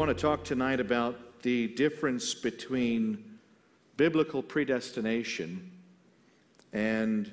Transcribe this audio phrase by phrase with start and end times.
[0.00, 3.22] want to talk tonight about the difference between
[3.98, 5.70] biblical predestination
[6.72, 7.30] and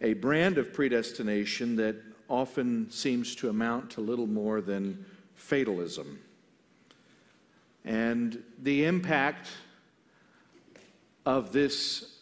[0.00, 1.94] a brand of predestination that
[2.28, 5.06] often seems to amount to little more than
[5.36, 6.18] fatalism.
[7.84, 9.46] And the impact
[11.24, 12.16] of this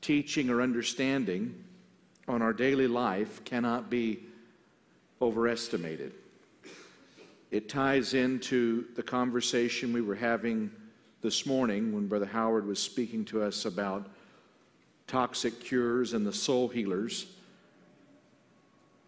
[0.00, 1.62] teaching or understanding
[2.26, 4.20] on our daily life cannot be
[5.20, 6.14] overestimated.
[7.50, 10.70] It ties into the conversation we were having
[11.20, 14.08] this morning when Brother Howard was speaking to us about
[15.06, 17.26] toxic cures and the soul healers.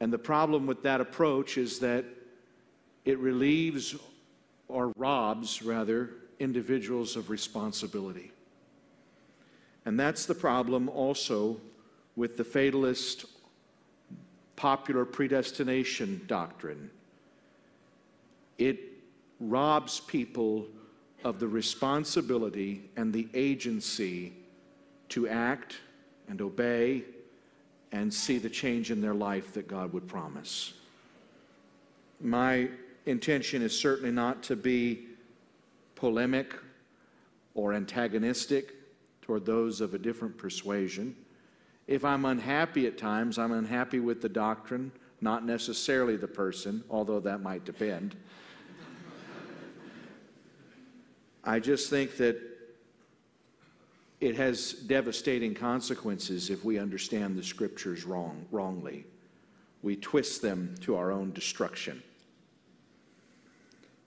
[0.01, 2.05] And the problem with that approach is that
[3.05, 3.95] it relieves
[4.67, 8.33] or robs, rather, individuals of responsibility.
[9.85, 11.61] And that's the problem also
[12.17, 13.27] with the fatalist
[14.57, 16.91] popular predestination doctrine.
[18.69, 18.79] It
[19.41, 20.69] robs people
[21.25, 24.35] of the responsibility and the agency
[25.09, 25.79] to act
[26.29, 27.03] and obey
[27.91, 30.75] and see the change in their life that God would promise.
[32.21, 32.69] My
[33.05, 35.07] intention is certainly not to be
[35.97, 36.55] polemic
[37.55, 38.75] or antagonistic
[39.23, 41.17] toward those of a different persuasion.
[41.89, 47.21] If I'm unhappy at times, I'm unhappy with the doctrine, not necessarily the person, although
[47.21, 48.15] that might depend.
[51.45, 52.39] I just think that
[54.21, 59.05] it has devastating consequences if we understand the scriptures wrong, wrongly.
[59.83, 62.03] We twist them to our own destruction.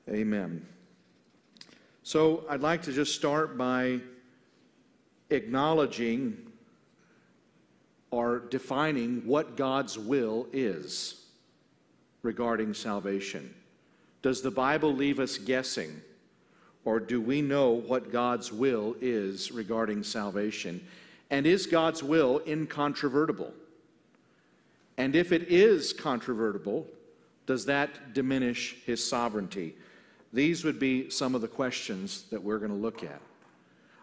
[0.09, 0.65] Amen.
[2.03, 3.99] So I'd like to just start by
[5.31, 6.37] acknowledging
[8.11, 11.25] or defining what God's will is
[12.21, 13.53] regarding salvation.
[14.21, 16.01] Does the Bible leave us guessing?
[16.85, 20.85] Or do we know what God's will is regarding salvation?
[21.31, 23.51] And is God's will incontrovertible?
[24.97, 26.87] And if it is controvertible,
[27.47, 29.75] does that diminish his sovereignty?
[30.31, 33.19] These would be some of the questions that we're going to look at.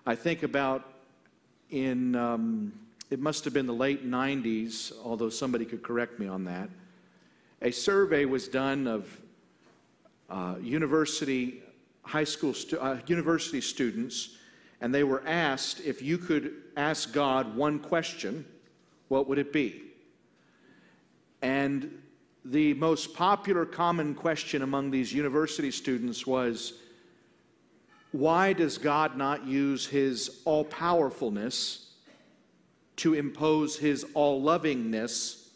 [0.05, 0.89] I think about
[1.71, 2.73] in um,
[3.11, 6.69] it must have been the late 90s, although somebody could correct me on that.
[7.61, 9.21] A survey was done of
[10.31, 11.62] uh, university,
[12.03, 14.37] high school, stu- uh, university students,
[14.81, 18.45] and they were asked if you could ask God one question,
[19.09, 19.83] what would it be?
[21.41, 22.03] And
[22.45, 26.75] the most popular common question among these university students was
[28.11, 31.93] why does God not use his all powerfulness
[32.97, 35.51] to impose his all lovingness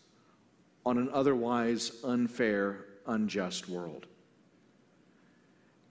[0.85, 4.07] on an otherwise unfair, unjust world.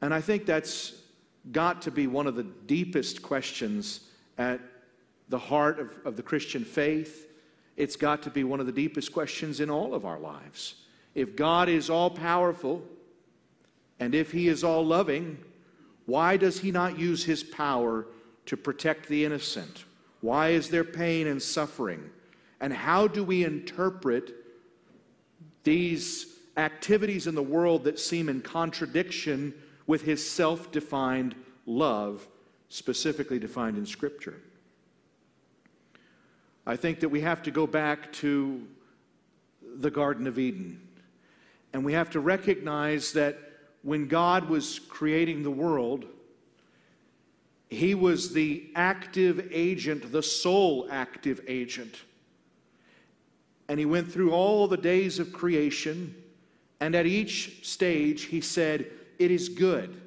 [0.02, 0.94] And I think that's
[1.52, 4.02] got to be one of the deepest questions
[4.38, 4.60] at
[5.30, 7.28] the heart of, of the Christian faith.
[7.78, 10.76] It's got to be one of the deepest questions in all of our lives.
[11.14, 12.84] If God is all powerful
[14.00, 15.38] and if He is all loving,
[16.06, 18.06] why does He not use His power
[18.46, 19.86] to protect the innocent
[20.26, 22.10] why is there pain and suffering?
[22.60, 24.34] And how do we interpret
[25.64, 26.26] these
[26.58, 29.54] activities in the world that seem in contradiction
[29.88, 31.36] with his self defined
[31.66, 32.28] love,
[32.70, 34.42] specifically defined in Scripture?
[36.68, 38.66] I think that we have to go back to
[39.78, 40.82] the Garden of Eden.
[41.74, 43.38] And we have to recognize that
[43.84, 46.06] when God was creating the world,
[47.70, 52.02] he was the active agent, the sole active agent.
[53.68, 56.16] And he went through all the days of creation,
[56.80, 58.90] and at each stage he said,
[59.20, 60.02] It is good,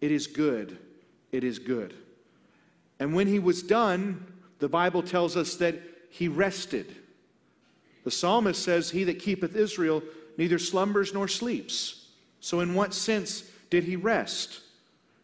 [0.00, 0.78] it is good,
[1.30, 1.94] it is good.
[2.98, 4.26] And when he was done,
[4.58, 6.94] the Bible tells us that he rested.
[8.04, 10.02] The psalmist says, He that keepeth Israel
[10.36, 12.06] neither slumbers nor sleeps.
[12.40, 14.60] So, in what sense did he rest?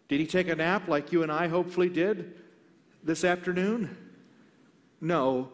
[0.08, 2.34] Did he take a nap like you and I hopefully did
[3.04, 3.96] this afternoon?
[5.00, 5.50] No.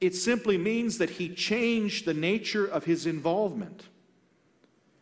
[0.00, 3.82] It simply means that he changed the nature of his involvement.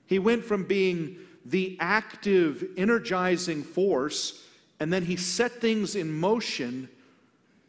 [0.06, 1.18] He went from being
[1.50, 4.42] the active, energizing force,
[4.80, 6.88] and then he set things in motion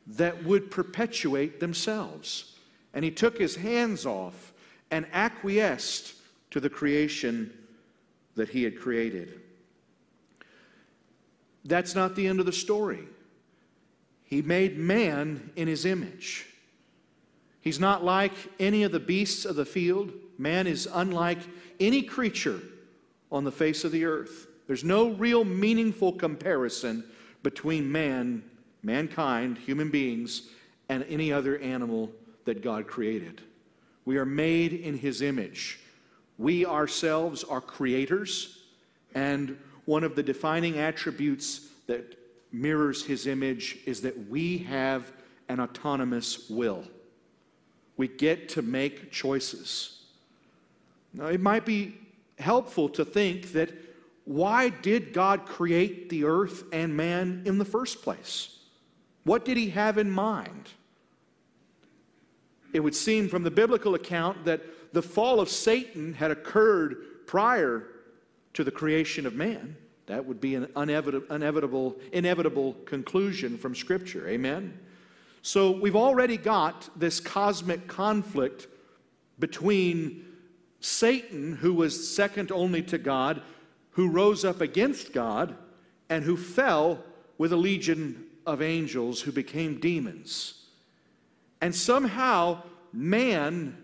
[0.08, 2.56] that would perpetuate themselves.
[2.94, 4.52] And he took his hands off
[4.90, 6.16] and acquiesced
[6.52, 7.54] to the creation
[8.36, 9.42] that he had created.
[11.64, 13.08] That's not the end of the story.
[14.24, 16.48] He made man in his image.
[17.62, 20.14] He's not like any of the beasts of the field.
[20.38, 21.40] Man is unlike
[21.80, 22.62] any creature
[23.32, 24.48] on the face of the earth.
[24.68, 27.04] There's no real meaningful comparison
[27.44, 28.44] between man,
[28.84, 30.50] mankind, human beings,
[30.90, 32.12] and any other animal
[32.46, 33.42] that God created.
[34.06, 35.80] We are made in His image.
[36.38, 38.64] We ourselves are creators,
[39.16, 42.18] and one of the defining attributes that
[42.52, 45.12] mirrors His image is that we have
[45.50, 46.84] an autonomous will.
[47.96, 50.04] We get to make choices.
[51.14, 51.96] Now, it might be
[52.40, 53.72] helpful to think that
[54.26, 58.60] why did God create the earth and man in the first place?
[59.24, 60.70] What did he have in mind?
[62.74, 64.62] It would seem from the biblical account that
[64.94, 67.88] the fall of Satan had occurred prior
[68.54, 69.78] to the creation of man.
[70.08, 74.28] That would be an inevitable, inevitable conclusion from Scripture.
[74.28, 74.78] Amen?
[75.42, 78.68] So we've already got this cosmic conflict
[79.40, 80.26] between
[80.80, 83.42] Satan, who was second only to God,
[83.92, 85.56] who rose up against God,
[86.10, 87.04] and who fell
[87.38, 90.66] with a legion of angels who became demons.
[91.62, 92.62] And somehow,
[92.94, 93.78] man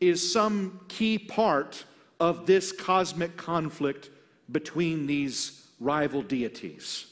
[0.00, 1.84] is some key part
[2.20, 4.10] of this cosmic conflict
[4.50, 7.06] between these rival deities.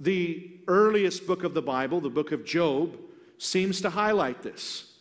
[0.00, 2.98] The earliest book of the Bible, the book of Job,
[3.38, 4.91] seems to highlight this.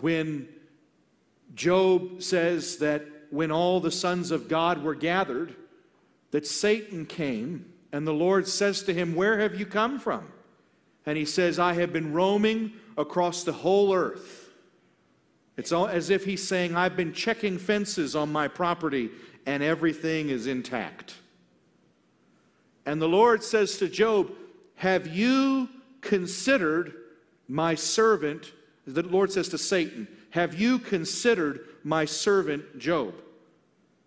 [0.00, 0.48] When
[1.54, 5.54] Job says that when all the sons of God were gathered,
[6.30, 10.26] that Satan came, and the Lord says to him, Where have you come from?
[11.06, 14.50] And he says, I have been roaming across the whole earth.
[15.56, 19.10] It's as if he's saying, I've been checking fences on my property
[19.46, 21.14] and everything is intact.
[22.86, 24.32] And the Lord says to Job,
[24.76, 25.68] Have you
[26.00, 26.94] considered
[27.48, 28.52] my servant?
[28.86, 33.14] The Lord says to Satan, Have you considered my servant Job?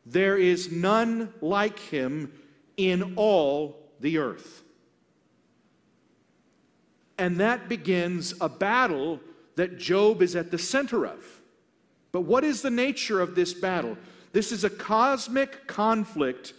[0.06, 2.32] There is none like him
[2.78, 4.64] in all the earth.
[7.18, 9.20] And that begins a battle
[9.56, 11.42] that Job is at the center of.
[12.12, 13.98] But what is the nature of this battle?
[14.32, 16.54] This is a cosmic conflict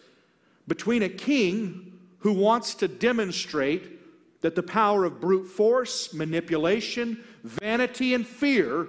[0.67, 3.98] between a king who wants to demonstrate
[4.41, 8.89] that the power of brute force, manipulation, vanity, and fear,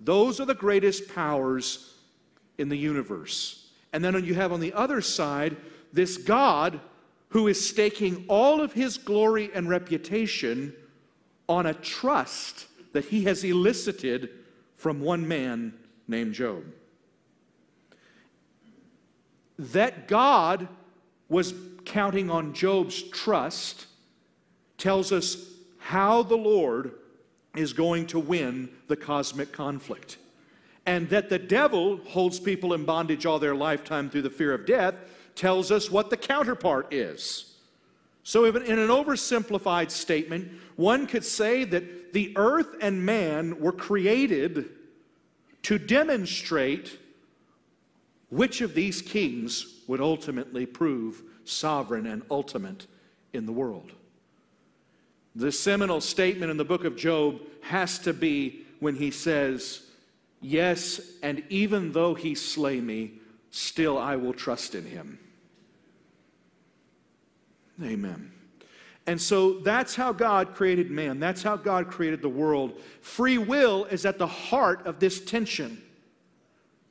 [0.00, 1.94] those are the greatest powers
[2.58, 3.70] in the universe.
[3.92, 5.56] And then you have on the other side
[5.92, 6.80] this God
[7.28, 10.74] who is staking all of his glory and reputation
[11.48, 14.28] on a trust that he has elicited
[14.76, 15.72] from one man
[16.06, 16.64] named Job.
[19.58, 20.68] That God
[21.28, 21.54] was
[21.84, 23.86] counting on Job's trust
[24.82, 25.36] tells us
[25.78, 26.92] how the Lord
[27.54, 30.18] is going to win the cosmic conflict.
[30.86, 34.66] And that the devil holds people in bondage all their lifetime through the fear of
[34.66, 34.96] death
[35.36, 37.54] tells us what the counterpart is.
[38.24, 44.70] So, in an oversimplified statement, one could say that the earth and man were created
[45.62, 46.98] to demonstrate
[48.30, 52.86] which of these kings would ultimately prove sovereign and ultimate
[53.32, 53.92] in the world.
[55.34, 59.82] The seminal statement in the book of Job has to be when he says,
[60.40, 63.12] Yes, and even though he slay me,
[63.50, 65.18] still I will trust in him.
[67.82, 68.32] Amen.
[69.06, 71.18] And so that's how God created man.
[71.18, 72.80] That's how God created the world.
[73.00, 75.82] Free will is at the heart of this tension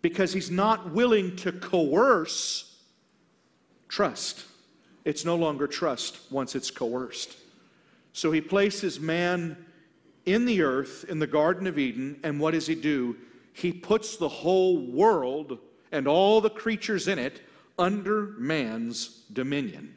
[0.02, 2.76] because he's not willing to coerce
[3.88, 4.46] trust.
[5.06, 7.36] It's no longer trust once it's coerced.
[8.14, 9.58] So he places man
[10.26, 13.16] in the earth, in the Garden of Eden, and what does he do?
[13.54, 15.60] He puts the whole world
[15.92, 17.42] and all the creatures in it
[17.78, 19.96] under man's dominion.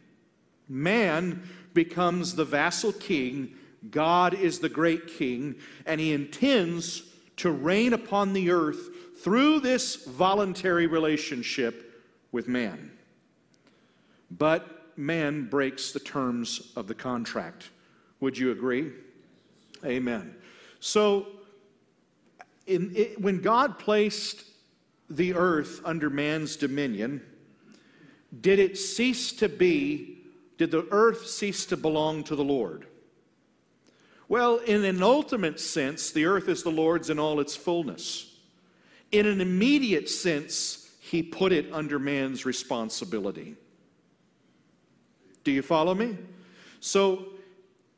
[0.68, 3.54] Man becomes the vassal king,
[3.90, 7.02] God is the great king, and he intends
[7.36, 12.02] to reign upon the earth through this voluntary relationship
[12.32, 12.92] with man.
[14.30, 17.70] But man breaks the terms of the contract.
[18.20, 18.92] Would you agree?
[19.84, 20.34] Amen.
[20.80, 21.26] So,
[22.66, 24.44] in, it, when God placed
[25.10, 27.22] the earth under man's dominion,
[28.40, 30.22] did it cease to be,
[30.56, 32.86] did the earth cease to belong to the Lord?
[34.28, 38.34] Well, in an ultimate sense, the earth is the Lord's in all its fullness.
[39.12, 43.54] In an immediate sense, he put it under man's responsibility.
[45.44, 46.16] Do you follow me?
[46.80, 47.26] So,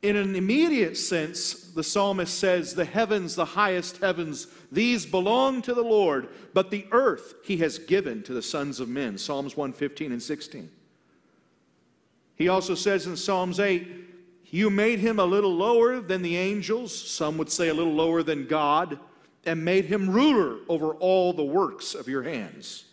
[0.03, 5.73] In an immediate sense, the psalmist says, The heavens, the highest heavens, these belong to
[5.73, 9.17] the Lord, but the earth he has given to the sons of men.
[9.17, 10.69] Psalms 115 and 16.
[12.35, 13.87] He also says in Psalms 8,
[14.45, 18.21] You made him a little lower than the angels, some would say a little lower
[18.21, 18.99] than God,
[19.45, 22.85] and made him ruler over all the works of your hands.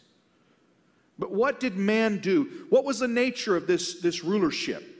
[1.18, 2.66] But what did man do?
[2.70, 4.93] What was the nature of this, this rulership?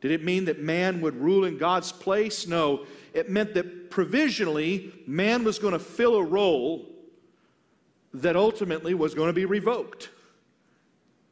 [0.00, 2.46] Did it mean that man would rule in God's place?
[2.46, 2.86] No.
[3.12, 6.86] It meant that provisionally man was going to fill a role
[8.14, 10.10] that ultimately was going to be revoked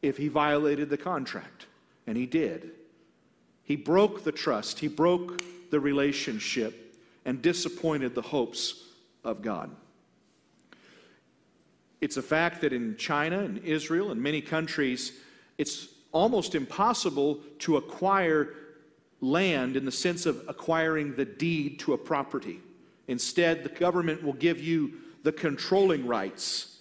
[0.02, 1.66] if he violated the contract.
[2.06, 2.70] And he did.
[3.62, 8.84] He broke the trust, he broke the relationship, and disappointed the hopes
[9.24, 9.70] of God.
[12.00, 15.12] It's a fact that in China and Israel and many countries,
[15.58, 18.54] it's almost impossible to acquire
[19.20, 22.60] land in the sense of acquiring the deed to a property.
[23.08, 26.78] Instead, the government will give you the controlling rights.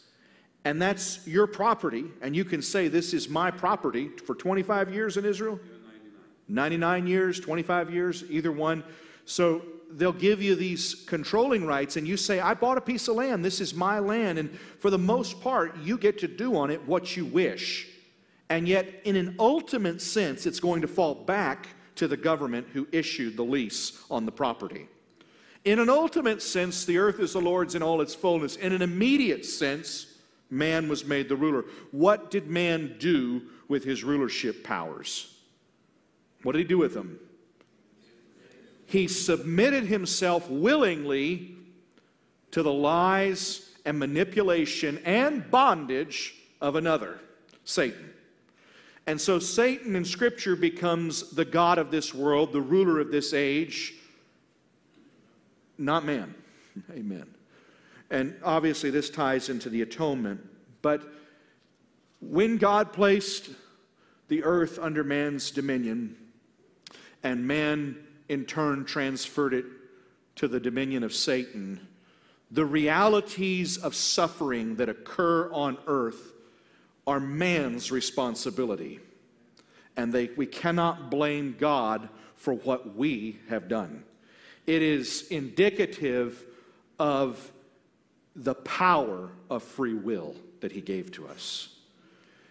[0.64, 5.18] And that's your property, and you can say, This is my property for 25 years
[5.18, 5.60] in Israel?
[6.48, 8.84] 99 years, 25 years, either one.
[9.26, 13.16] So they'll give you these controlling rights, and you say, I bought a piece of
[13.16, 14.40] land, this is my land.
[14.40, 17.88] And for the most part, you get to do on it what you wish.
[18.50, 22.88] And yet, in an ultimate sense, it's going to fall back to the government who
[22.92, 24.88] issued the lease on the property.
[25.64, 28.56] In an ultimate sense, the earth is the Lord's in all its fullness.
[28.56, 30.06] In an immediate sense,
[30.50, 31.66] man was made the ruler.
[31.92, 35.36] What did man do with his rulership powers?
[36.44, 37.20] What did he do with them?
[38.86, 41.56] He submitted himself willingly
[42.52, 47.20] to the lies and manipulation and bondage of another,
[47.64, 48.14] Satan.
[49.08, 53.34] And so Satan in Scripture becomes the God of this world, the ruler of this
[53.34, 53.94] age,
[55.78, 56.34] not man.
[56.92, 57.28] Amen.
[58.10, 60.42] And obviously, this ties into the atonement.
[60.82, 61.04] But
[62.20, 63.50] when God placed
[64.28, 66.16] the earth under man's dominion,
[67.24, 67.98] and man
[68.30, 69.66] in turn transferred it
[70.36, 71.88] to the dominion of Satan,
[72.52, 76.34] the realities of suffering that occur on earth
[77.08, 79.00] are man's responsibility.
[79.98, 84.04] And they, we cannot blame God for what we have done.
[84.68, 86.44] It is indicative
[87.00, 87.52] of
[88.36, 91.70] the power of free will that He gave to us.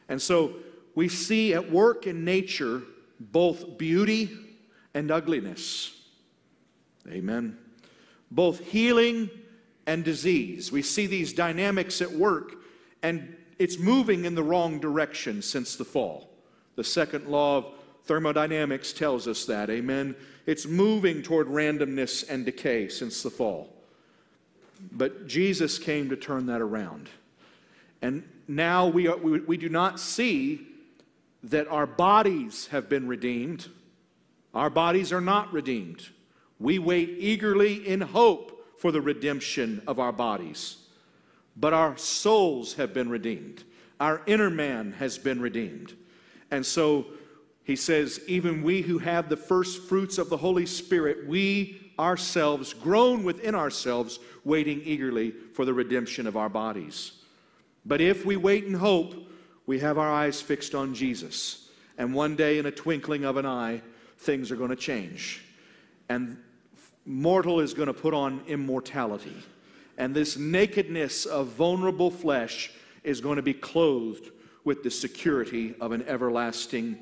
[0.09, 0.55] And so
[0.95, 2.83] we see at work in nature
[3.19, 4.31] both beauty
[4.95, 6.01] and ugliness.
[7.09, 7.59] Amen.
[8.31, 9.29] Both healing
[9.87, 10.73] and disease.
[10.73, 12.55] We see these dynamics at work.
[13.03, 16.29] And it's moving in the wrong direction since the fall.
[16.77, 17.67] The second law of
[18.05, 20.15] thermodynamics tells us that, amen?
[20.47, 23.73] It's moving toward randomness and decay since the fall.
[24.93, 27.09] But Jesus came to turn that around.
[28.03, 30.67] And now we, are, we, we do not see
[31.45, 33.69] that our bodies have been redeemed.
[34.53, 36.09] Our bodies are not redeemed.
[36.59, 40.84] We wait eagerly in hope for the redemption of our bodies
[41.57, 43.65] but our souls have been redeemed.
[44.01, 45.95] Our inner man has been redeemed.
[46.51, 47.07] And so
[47.63, 52.75] he says, even we who have the first fruits of the Holy Spirit, we ourselves,
[52.75, 57.13] groan within ourselves, waiting eagerly for the redemption of our bodies.
[57.87, 59.15] But if we wait in hope,
[59.67, 61.69] we have our eyes fixed on Jesus.
[61.97, 63.81] And one day, in a twinkling of an eye,
[64.19, 65.45] things are going to change.
[66.09, 66.37] And
[67.07, 69.37] mortal is going to put on immortality.
[69.97, 72.73] And this nakedness of vulnerable flesh
[73.03, 74.31] is going to be clothed
[74.65, 76.99] with the security of an everlasting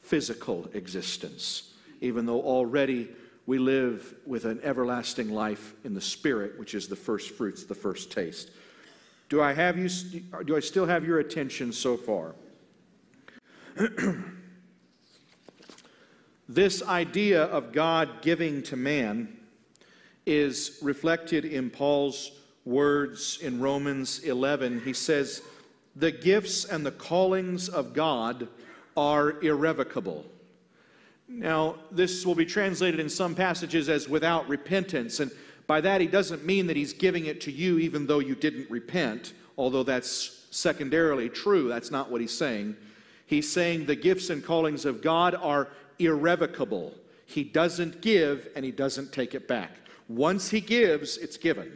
[0.00, 3.08] physical existence, even though already
[3.46, 7.74] we live with an everlasting life in the spirit, which is the first fruits, the
[7.74, 8.50] first taste.
[9.28, 9.88] Do I have you
[10.44, 12.34] do I still have your attention so far?
[16.48, 19.37] this idea of God giving to man
[20.28, 22.32] is reflected in Paul's
[22.66, 24.82] words in Romans 11.
[24.84, 25.42] He says,
[25.96, 28.46] The gifts and the callings of God
[28.94, 30.26] are irrevocable.
[31.28, 35.18] Now, this will be translated in some passages as without repentance.
[35.20, 35.30] And
[35.66, 38.70] by that, he doesn't mean that he's giving it to you even though you didn't
[38.70, 41.68] repent, although that's secondarily true.
[41.68, 42.76] That's not what he's saying.
[43.26, 45.68] He's saying the gifts and callings of God are
[45.98, 46.94] irrevocable.
[47.26, 49.70] He doesn't give and he doesn't take it back.
[50.08, 51.70] Once he gives, it's given.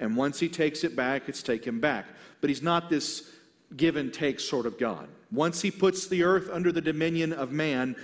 [0.00, 2.06] And once he takes it back, it's taken back.
[2.40, 3.30] But he's not this
[3.76, 5.08] give and take sort of God.
[5.30, 7.96] Once he puts the earth under the dominion of man,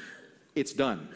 [0.55, 1.09] it's done.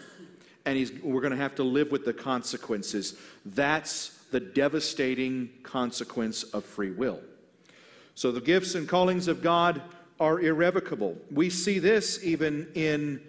[0.67, 3.17] and we're going to have to live with the consequences.
[3.45, 7.21] That's the devastating consequence of free will.
[8.17, 9.81] So the gifts and callings of God
[10.19, 11.17] are irrevocable.
[11.31, 13.21] We see this even in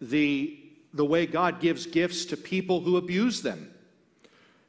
[0.00, 0.58] the,
[0.94, 3.71] the way God gives gifts to people who abuse them.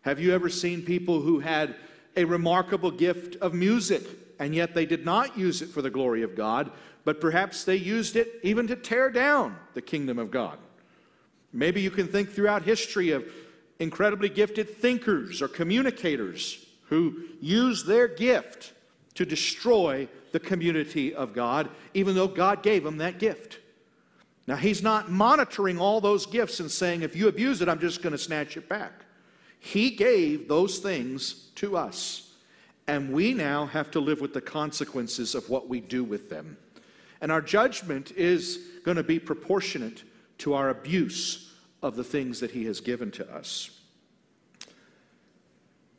[0.03, 1.75] Have you ever seen people who had
[2.15, 4.03] a remarkable gift of music
[4.39, 6.71] and yet they did not use it for the glory of God,
[7.05, 10.57] but perhaps they used it even to tear down the kingdom of God?
[11.53, 13.25] Maybe you can think throughout history of
[13.79, 18.73] incredibly gifted thinkers or communicators who use their gift
[19.15, 23.59] to destroy the community of God, even though God gave them that gift.
[24.47, 28.01] Now, He's not monitoring all those gifts and saying, if you abuse it, I'm just
[28.01, 28.91] going to snatch it back.
[29.65, 32.33] He gave those things to us,
[32.85, 36.57] and we now have to live with the consequences of what we do with them.
[37.21, 40.03] And our judgment is going to be proportionate
[40.39, 43.69] to our abuse of the things that He has given to us.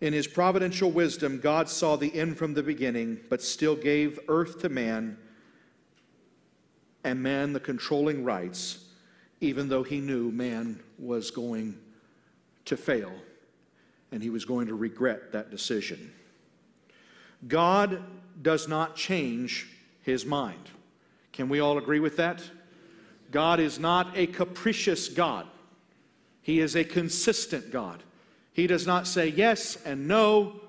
[0.03, 4.61] In His providential wisdom, God saw the end from the beginning, but still gave earth
[4.61, 5.17] to man
[7.03, 8.85] and man the controlling rights,
[9.41, 11.79] even though He knew man was going
[12.67, 13.11] to fail
[14.15, 16.13] and he was going to regret that decision.
[17.49, 18.01] God
[18.41, 19.67] does not change
[20.03, 20.71] his mind.
[21.33, 22.41] Can we all agree with that?
[23.33, 25.49] God is not a capricious God.
[26.43, 28.05] He is a consistent God.
[28.53, 30.61] He does not say yes and no.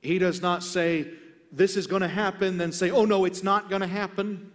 [0.00, 1.08] He does not say
[1.50, 4.52] this is going to happen, then say, oh no, it's not going to happen.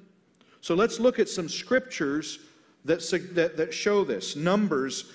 [0.62, 2.40] So let's look at some scriptures
[2.86, 3.02] that,
[3.34, 4.38] that, that show this.
[4.38, 5.12] Numbers,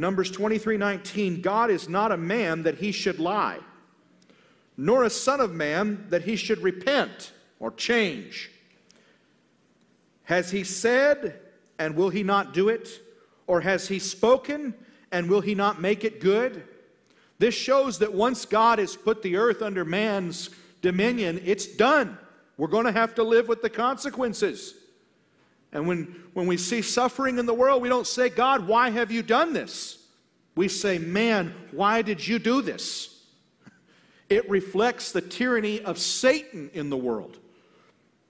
[0.00, 3.58] Numbers 23 19, God is not a man that he should lie,
[4.74, 8.50] nor a son of man that he should repent or change.
[10.24, 11.38] Has he said,
[11.78, 12.88] and will he not do it?
[13.46, 14.74] Or has he spoken
[15.12, 16.62] and will he not make it good?
[17.38, 20.48] This shows that once God has put the earth under man's
[20.80, 22.16] dominion, it's done.
[22.56, 24.74] We're going to have to live with the consequences.
[25.72, 29.12] And when, when we see suffering in the world, we don't say, God, why have
[29.12, 29.98] you done this?
[30.56, 33.24] We say, man, why did you do this?
[34.28, 37.38] It reflects the tyranny of Satan in the world.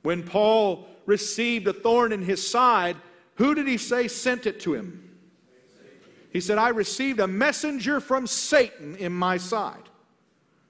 [0.02, 2.96] When Paul received a thorn in his side,
[3.36, 5.10] who did he say sent it to him?
[6.32, 9.82] He said, I received a messenger from Satan in my side.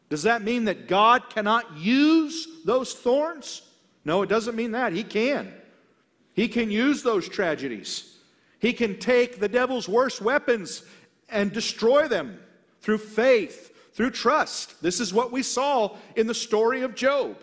[0.08, 3.62] Does that mean that God cannot use those thorns?
[4.04, 4.92] No, it doesn't mean that.
[4.92, 5.52] He can.
[6.40, 8.16] He can use those tragedies.
[8.60, 10.82] He can take the devil's worst weapons
[11.28, 12.40] and destroy them
[12.80, 14.80] through faith, through trust.
[14.80, 17.36] This is what we saw in the story of Job.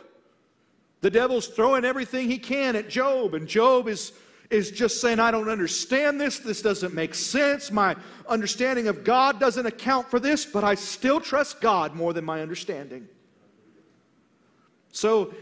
[1.02, 4.14] The devil's throwing everything he can at Job, and Job is
[4.50, 6.40] is just saying, I don't understand this.
[6.40, 7.70] This doesn't make sense.
[7.70, 7.96] My
[8.28, 12.42] understanding of God doesn't account for this, but I still trust God more than my
[12.42, 13.08] understanding.
[14.92, 15.36] So,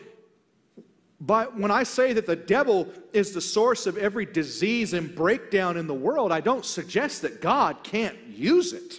[1.21, 5.77] but when I say that the devil is the source of every disease and breakdown
[5.77, 8.95] in the world, I don't suggest that God can't use it.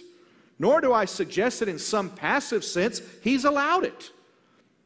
[0.59, 4.11] Nor do I suggest that in some passive sense he's allowed it.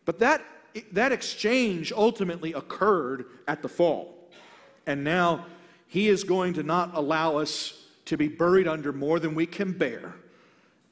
[0.03, 0.43] But that,
[0.91, 4.29] that exchange ultimately occurred at the fall.
[4.85, 5.45] And now
[5.87, 9.71] He is going to not allow us to be buried under more than we can
[9.71, 10.15] bear,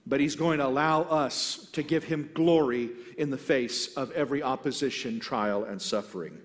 [0.05, 4.41] but He's going to allow us to give Him glory in the face of every
[4.41, 6.37] opposition, trial, and suffering.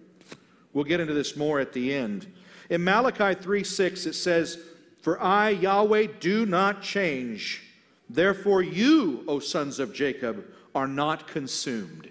[0.72, 2.26] We'll get into this more at the end.
[2.68, 4.58] In Malachi 3 6, it says,
[5.02, 7.62] For I, Yahweh, do not change.
[8.10, 12.10] Therefore, you, O sons of Jacob, are not consumed.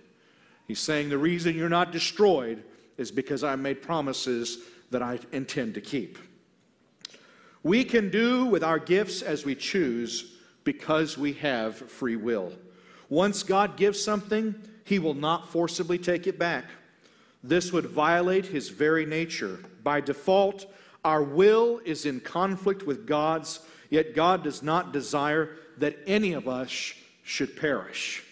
[0.68, 2.64] He's saying the reason you're not destroyed
[2.98, 4.60] is because I made promises
[4.92, 6.18] that I intend to keep.
[7.64, 10.33] We can do with our gifts as we choose
[10.64, 12.54] because we have free will.
[13.10, 16.66] Once God gives something, He will not forcibly take it back.
[17.44, 19.60] This would violate His very nature.
[19.84, 20.66] By default,
[21.04, 26.48] our will is in conflict with God's, yet God does not desire that any of
[26.48, 28.24] us should perish.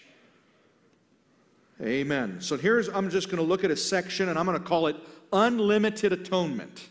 [1.81, 2.39] Amen.
[2.41, 4.87] So here's, I'm just going to look at a section and I'm going to call
[4.87, 4.95] it
[5.33, 6.87] unlimited atonement.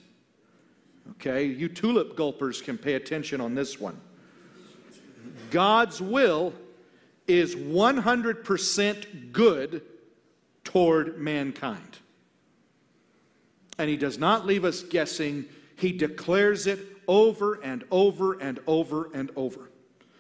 [1.13, 4.01] Okay, you tulip gulpers can pay attention on this one.
[5.51, 6.53] God's will
[7.27, 9.83] is 100% good
[10.65, 11.99] toward mankind.
[13.79, 19.11] And He does not leave us guessing, He declares it over and over and over
[19.13, 19.71] and over.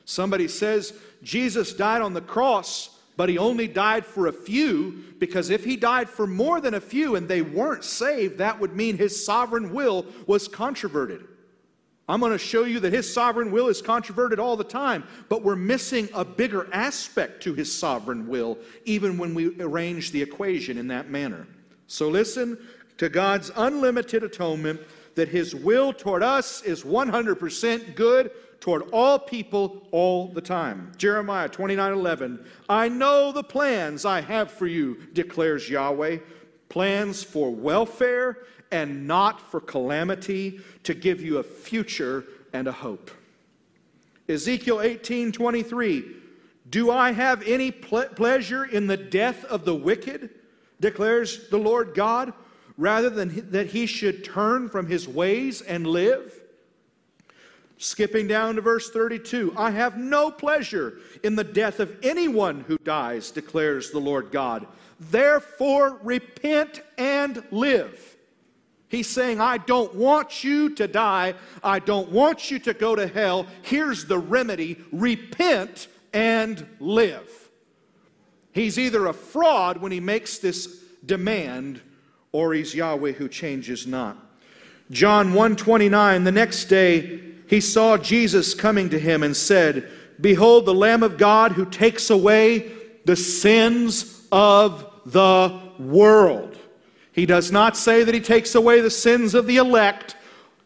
[0.04, 2.90] Somebody says Jesus died on the cross
[3.20, 6.80] but he only died for a few because if he died for more than a
[6.80, 11.26] few and they weren't saved, that would mean his sovereign will was controverted.
[12.10, 15.42] I'm going to show you that his sovereign will is controverted all the time, but
[15.42, 20.76] we're missing a bigger aspect to his sovereign will, even when we arrange the equation
[20.76, 21.46] in that manner.
[21.86, 22.58] So listen
[22.98, 24.80] to God's unlimited atonement
[25.14, 30.92] that his will toward us is 100% good toward all people all the time.
[30.96, 32.44] Jeremiah 29 11.
[32.68, 36.18] I know the plans I have for you, declares Yahweh
[36.70, 38.38] plans for welfare
[38.70, 43.10] and not for calamity, to give you a future and a hope.
[44.28, 46.16] Ezekiel 18 23.
[46.68, 50.30] Do I have any ple- pleasure in the death of the wicked?
[50.80, 52.32] declares the Lord God,
[52.76, 56.34] rather than that he should turn from his ways and live?
[57.78, 62.78] Skipping down to verse 32 I have no pleasure in the death of anyone who
[62.78, 64.66] dies, declares the Lord God.
[64.98, 68.09] Therefore, repent and live.
[68.90, 71.34] He's saying, I don't want you to die.
[71.62, 73.46] I don't want you to go to hell.
[73.62, 77.30] Here's the remedy repent and live.
[78.52, 81.80] He's either a fraud when he makes this demand,
[82.32, 84.16] or he's Yahweh who changes not.
[84.90, 89.88] John 129, the next day he saw Jesus coming to him and said,
[90.20, 92.72] Behold, the Lamb of God who takes away
[93.04, 96.56] the sins of the world.
[97.20, 100.16] He does not say that he takes away the sins of the elect.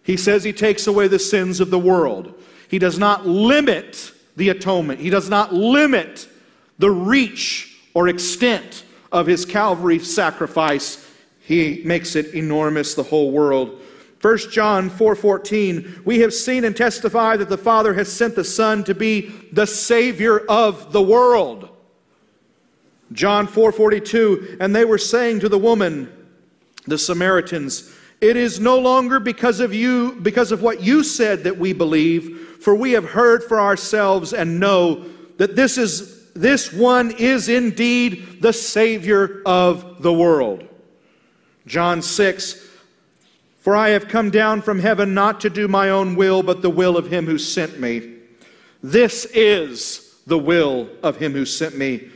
[0.05, 2.33] He says he takes away the sins of the world.
[2.69, 5.01] He does not limit the atonement.
[5.01, 6.29] He does not limit
[6.79, 11.05] the reach or extent of his Calvary sacrifice.
[11.41, 13.83] He makes it enormous, the whole world.
[14.23, 18.85] 1 John 4:14 We have seen and testify that the Father has sent the Son
[18.85, 21.69] to be the savior of the world.
[23.11, 26.13] John 4:42 And they were saying to the woman
[26.87, 31.59] the Samaritans, It is no longer because of you, because of what you said that
[31.59, 35.05] we believe, for we have heard for ourselves and know
[35.37, 40.67] that this is this one is indeed the Savior of the world.
[41.67, 42.67] John 6
[43.59, 46.71] For I have come down from heaven not to do my own will, but the
[46.71, 48.17] will of him who sent me.
[48.83, 52.11] This is the will of him who sent me,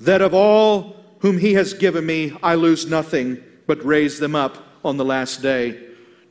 [0.00, 4.58] that of all whom he has given me I lose nothing but raise them up
[4.84, 5.78] on the last day.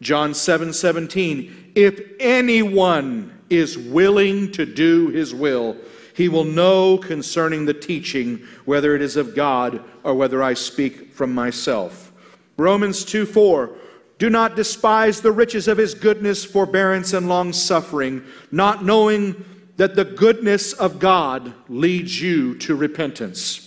[0.02, 1.71] John 7 17.
[1.76, 5.78] If anyone is willing to do his will,
[6.13, 11.13] he will know concerning the teaching whether it is of God or whether I speak
[11.13, 12.12] from myself.
[12.58, 13.71] Romans 2 4.
[14.17, 19.45] Do not despise the riches of his goodness, forbearance, and long suffering, not knowing
[19.76, 23.67] that the goodness of God leads you to repentance.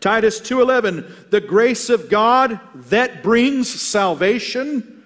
[0.00, 5.04] Titus 2:11 The grace of God that brings salvation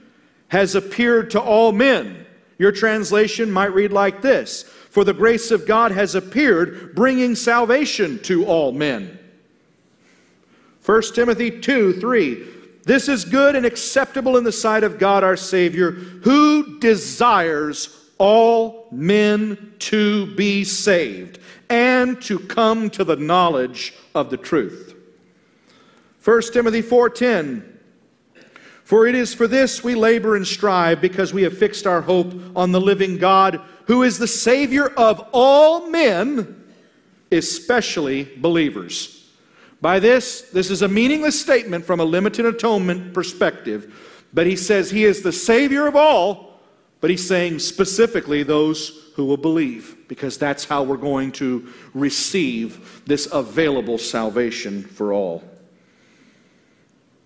[0.48, 2.26] has appeared to all men.
[2.58, 8.18] Your translation might read like this For the grace of God has appeared, bringing salvation
[8.24, 9.18] to all men.
[10.84, 12.46] 1 Timothy 2 3
[12.84, 18.88] This is good and acceptable in the sight of God our Savior, who desires all
[18.92, 21.38] men to be saved
[21.70, 24.94] and to come to the knowledge of the truth.
[26.24, 27.62] 1 Timothy 4:10
[28.84, 32.32] For it is for this we labor and strive because we have fixed our hope
[32.54, 36.64] on the living God who is the savior of all men
[37.32, 39.26] especially believers.
[39.80, 44.90] By this this is a meaningless statement from a limited atonement perspective, but he says
[44.90, 46.51] he is the savior of all,
[47.02, 53.02] but he's saying specifically those who will believe, because that's how we're going to receive
[53.06, 55.42] this available salvation for all.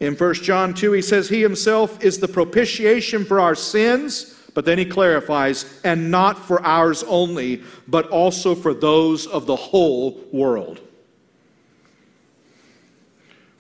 [0.01, 4.65] In 1 John 2, he says, He himself is the propitiation for our sins, but
[4.65, 10.19] then he clarifies, and not for ours only, but also for those of the whole
[10.33, 10.81] world.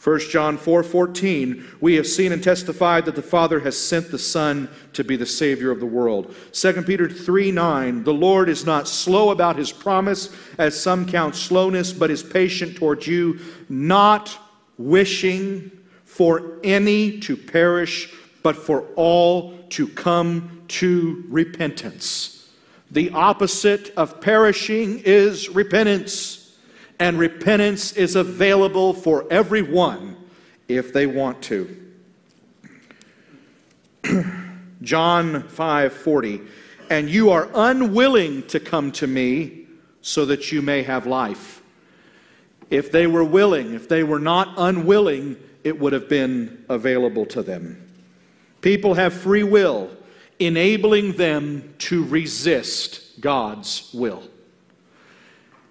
[0.06, 4.68] 1 John 4:14 we have seen and testified that the Father has sent the Son
[4.92, 6.32] to be the savior of the world.
[6.52, 11.92] 2 Peter 3:9 the Lord is not slow about his promise as some count slowness
[11.92, 14.38] but is patient towards you not
[14.78, 15.72] wishing
[16.04, 18.08] for any to perish
[18.44, 22.48] but for all to come to repentance.
[22.92, 26.45] The opposite of perishing is repentance
[26.98, 30.16] and repentance is available for everyone
[30.68, 31.82] if they want to.
[34.82, 36.46] John 5:40
[36.90, 39.66] And you are unwilling to come to me
[40.00, 41.62] so that you may have life.
[42.70, 47.42] If they were willing, if they were not unwilling, it would have been available to
[47.42, 47.82] them.
[48.60, 49.90] People have free will.
[50.38, 54.22] enabling them to resist God's will.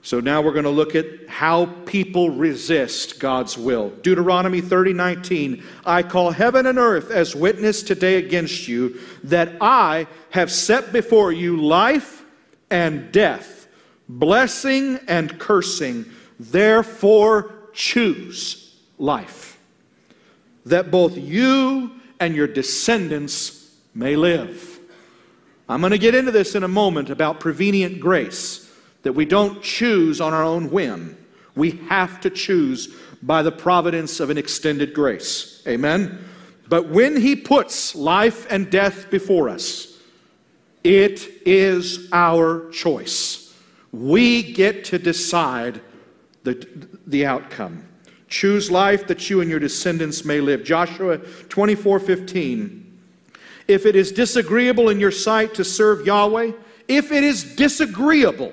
[0.06, 3.89] So now we're going to look at how people resist God's will.
[3.89, 5.63] Deuteronomy 30 19.
[5.84, 11.32] I call heaven and earth as witness today against you that I have set before
[11.32, 12.24] you life
[12.70, 13.68] and death,
[14.08, 16.06] blessing and cursing.
[16.39, 19.60] Therefore, choose life,
[20.68, 24.80] that both you and your descendants may live.
[25.68, 28.64] I'm going to get into this in a moment about prevenient grace
[29.06, 31.15] that we don't choose on our own whim.
[31.56, 35.62] We have to choose by the providence of an extended grace.
[35.68, 36.28] Amen?
[36.68, 40.00] But when He puts life and death before us,
[40.84, 43.56] it is our choice.
[43.91, 45.82] We get to decide
[46.41, 46.68] the,
[47.06, 47.88] the outcome.
[48.28, 50.63] Choose life that you and your descendants may live.
[50.63, 53.00] Joshua 24 15.
[53.68, 56.54] If it is disagreeable in your sight to serve Yahweh,
[56.88, 58.52] if it is disagreeable,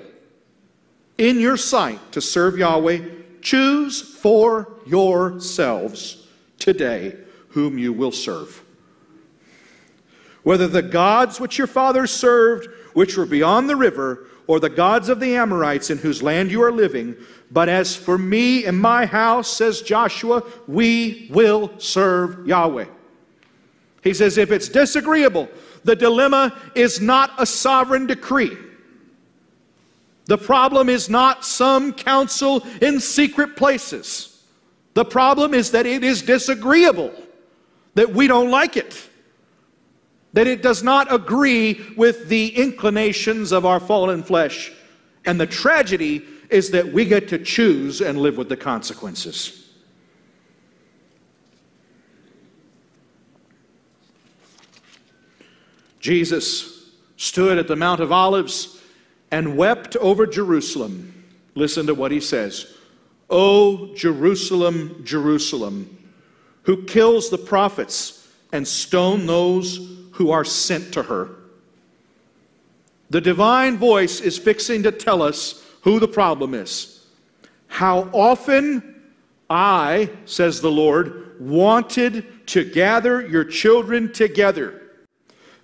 [1.17, 2.99] in your sight to serve Yahweh,
[3.41, 6.27] choose for yourselves
[6.59, 7.15] today
[7.49, 8.63] whom you will serve.
[10.43, 15.07] Whether the gods which your fathers served, which were beyond the river, or the gods
[15.07, 17.15] of the Amorites in whose land you are living,
[17.49, 22.87] but as for me and my house, says Joshua, we will serve Yahweh.
[24.03, 25.47] He says, if it's disagreeable,
[25.85, 28.57] the dilemma is not a sovereign decree.
[30.25, 34.43] The problem is not some counsel in secret places.
[34.93, 37.13] The problem is that it is disagreeable,
[37.95, 39.09] that we don't like it,
[40.33, 44.71] that it does not agree with the inclinations of our fallen flesh.
[45.25, 49.59] And the tragedy is that we get to choose and live with the consequences.
[55.99, 58.81] Jesus stood at the Mount of Olives
[59.33, 61.11] and wept over Jerusalem.
[61.55, 62.77] Listen to what he says
[63.31, 65.97] O Jerusalem, Jerusalem,
[66.61, 71.31] who kills the prophets and stone those who are sent to her.
[73.09, 77.07] The divine voice is fixing to tell us who the problem is.
[77.67, 79.01] How often
[79.49, 84.83] I, says the Lord, wanted to gather your children together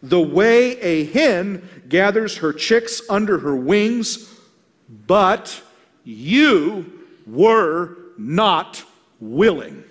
[0.01, 4.33] the way a hen gathers her chicks under her wings,
[5.07, 5.61] but
[6.03, 8.83] you were not
[9.19, 9.83] willing.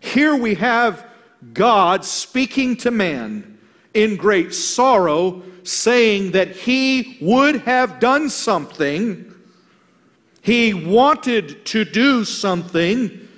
[0.00, 1.04] Here we have
[1.52, 3.58] God speaking to man
[3.94, 9.34] in great sorrow, saying that he would have done something.
[10.40, 13.28] He wanted to do something,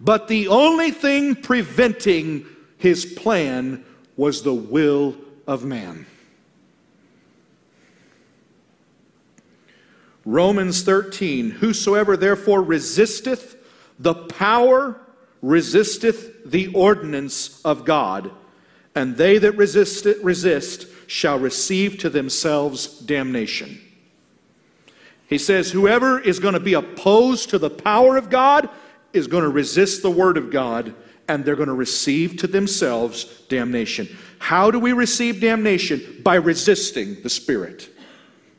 [0.00, 2.46] but the only thing preventing
[2.78, 3.84] his plan
[4.16, 6.06] was the will of man.
[10.24, 13.56] Romans 13, whosoever therefore resisteth
[13.98, 15.00] the power,
[15.42, 18.30] resisteth the ordinance of God,
[18.94, 23.80] and they that resist it, resist shall receive to themselves damnation.
[25.26, 28.68] He says, whoever is going to be opposed to the power of God
[29.12, 30.94] is going to resist the word of God
[31.28, 34.08] and they're going to receive to themselves damnation.
[34.38, 36.20] How do we receive damnation?
[36.22, 37.88] By resisting the Spirit,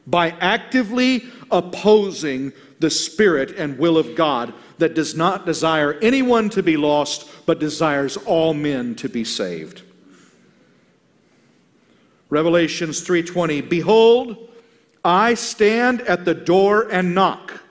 [0.07, 6.61] by actively opposing the Spirit and will of God that does not desire anyone to
[6.61, 9.81] be lost, but desires all men to be saved.
[12.29, 14.49] Revelations 3:20 Behold,
[15.03, 17.61] I stand at the door and knock.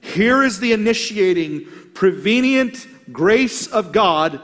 [0.00, 4.40] Here is the initiating prevenient grace of God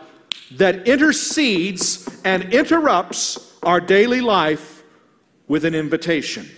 [0.52, 4.82] that intercedes and interrupts our daily life
[5.48, 6.48] with an invitation.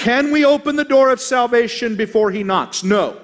[0.00, 2.82] Can we open the door of salvation before He knocks?
[2.82, 3.20] No.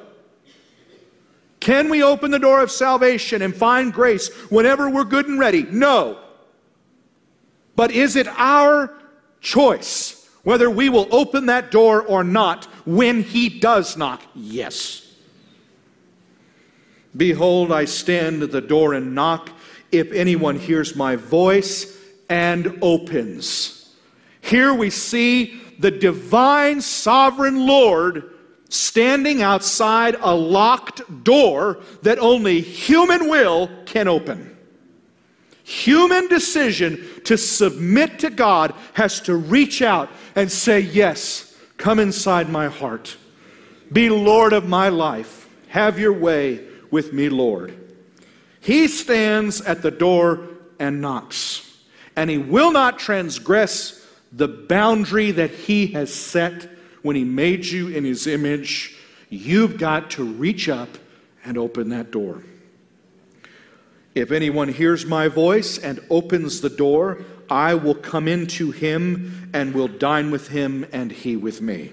[1.59, 5.63] Can we open the door of salvation and find grace whenever we're good and ready?
[5.63, 6.19] No.
[7.77, 8.93] But is it our
[9.41, 14.21] choice whether we will open that door or not when He does knock?
[14.35, 15.15] Yes.
[17.17, 19.49] Behold, I stand at the door and knock.
[19.91, 23.95] If anyone hears my voice and opens.
[24.43, 28.33] Here we see the divine sovereign Lord
[28.69, 34.57] standing outside a locked door that only human will can open.
[35.65, 42.49] Human decision to submit to God has to reach out and say, Yes, come inside
[42.49, 43.17] my heart.
[43.93, 45.49] Be Lord of my life.
[45.69, 47.77] Have your way with me, Lord.
[48.61, 51.63] He stands at the door and knocks.
[52.17, 56.69] and he will not transgress the boundary that he has set
[57.03, 58.97] when he made you in his image,
[59.29, 60.89] you've got to reach up
[61.45, 62.43] and open that door.
[64.15, 69.75] If anyone hears my voice and opens the door, I will come into him and
[69.75, 71.93] will dine with him and he with me.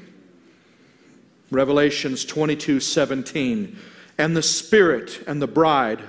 [1.52, 3.78] Revelations 22 17.
[4.18, 6.02] And the Spirit and the bride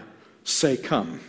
[0.44, 1.20] say, Come.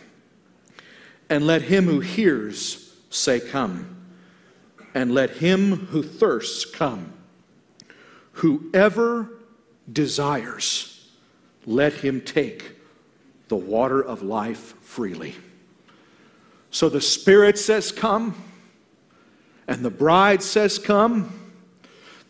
[1.28, 3.95] And let him who hears say, Come.
[4.96, 7.12] And let him who thirsts come.
[8.32, 9.28] Whoever
[9.92, 11.10] desires,
[11.66, 12.72] let him take
[13.48, 15.34] the water of life freely.
[16.70, 18.42] So the Spirit says, Come,
[19.68, 21.42] and the bride says, Come.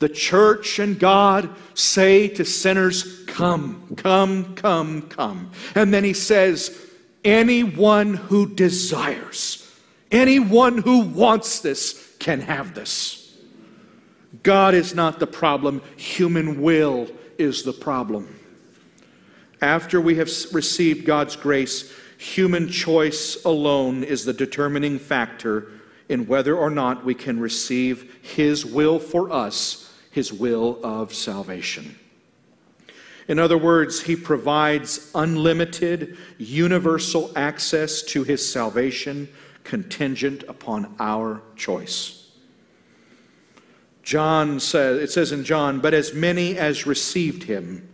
[0.00, 5.52] The church and God say to sinners, Come, come, come, come.
[5.76, 6.76] And then he says,
[7.24, 9.72] Anyone who desires,
[10.11, 13.37] anyone who wants this can have this.
[14.42, 18.38] God is not the problem, human will is the problem.
[19.62, 25.68] After we have received God's grace, human choice alone is the determining factor
[26.09, 31.98] in whether or not we can receive His will for us, His will of salvation.
[33.29, 39.29] In other words, He provides unlimited, universal access to His salvation
[39.66, 42.31] contingent upon our choice.
[44.02, 47.88] John says, it says in John, but as many as received Him,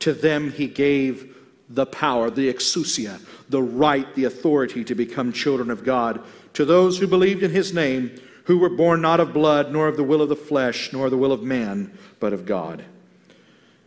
[0.00, 1.36] to them He gave
[1.70, 6.98] the power, the exousia, the right, the authority to become children of God, to those
[6.98, 10.20] who believed in His name, who were born not of blood, nor of the will
[10.20, 12.84] of the flesh, nor the will of man, but of God.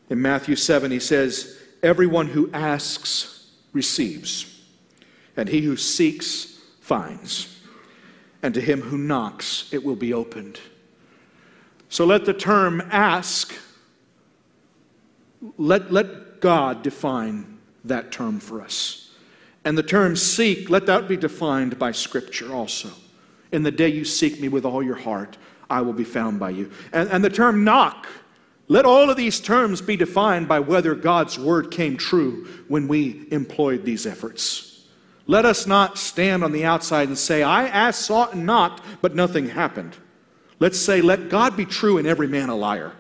[0.10, 4.60] In Matthew 7, he says, Everyone who asks receives,
[5.36, 6.57] and he who seeks
[6.88, 7.60] finds,
[8.42, 10.58] and to him who knocks it will be opened.
[11.90, 13.54] So let the term ask,
[15.58, 19.12] let, let God define that term for us.
[19.66, 22.90] And the term seek, let that be defined by Scripture also.
[23.52, 25.38] In the day you seek me with all your heart,
[25.70, 26.72] I will be found by you.
[26.94, 28.08] And, and the term knock,
[28.70, 33.28] let all of these terms be defined by whether God's word came true when we
[33.32, 34.67] employed these efforts.
[35.28, 39.14] Let us not stand on the outside and say, I asked, sought, and knocked, but
[39.14, 39.96] nothing happened.
[40.60, 42.94] Let's say, let God be true and every man a liar.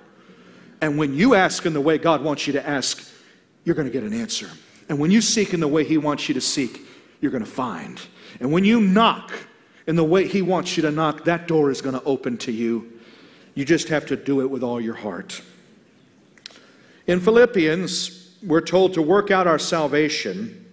[0.81, 3.09] And when you ask in the way God wants you to ask,
[3.63, 4.49] you're going to get an answer.
[4.89, 6.85] And when you seek in the way He wants you to seek,
[7.21, 7.99] you're going to find.
[8.39, 9.33] And when you knock
[9.87, 12.51] in the way He wants you to knock, that door is going to open to
[12.51, 12.99] you.
[13.55, 15.41] You just have to do it with all your heart.
[17.07, 20.66] In Philippians, we're told to work out our salvation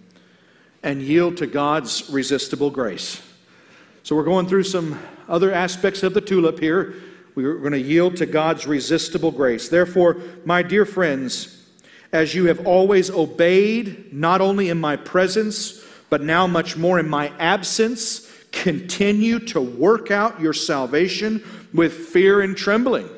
[0.85, 3.21] and yield to God's resistible grace.
[4.03, 6.93] So we're going through some other aspects of the tulip here.
[7.33, 9.67] We're going to yield to God's resistible grace.
[9.67, 11.67] Therefore, my dear friends,
[12.13, 17.09] as you have always obeyed, not only in my presence, but now much more in
[17.09, 21.43] my absence, continue to work out your salvation
[21.73, 23.09] with fear and trembling.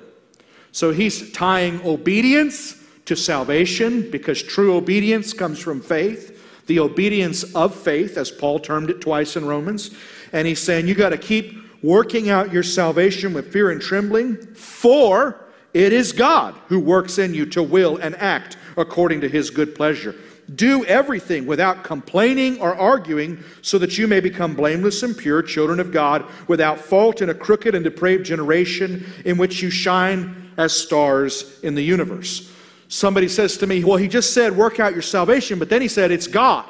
[0.71, 6.36] So he's tying obedience to salvation because true obedience comes from faith,
[6.67, 9.91] the obedience of faith, as Paul termed it twice in Romans.
[10.31, 14.37] And he's saying you got to keep working out your salvation with fear and trembling,
[14.53, 19.49] for it is God who works in you to will and act according to his
[19.49, 20.15] good pleasure.
[20.53, 25.79] Do everything without complaining or arguing, so that you may become blameless and pure children
[25.79, 30.71] of God, without fault in a crooked and depraved generation in which you shine as
[30.71, 32.49] stars in the universe.
[32.87, 35.87] Somebody says to me, Well, he just said work out your salvation, but then he
[35.87, 36.65] said it's God.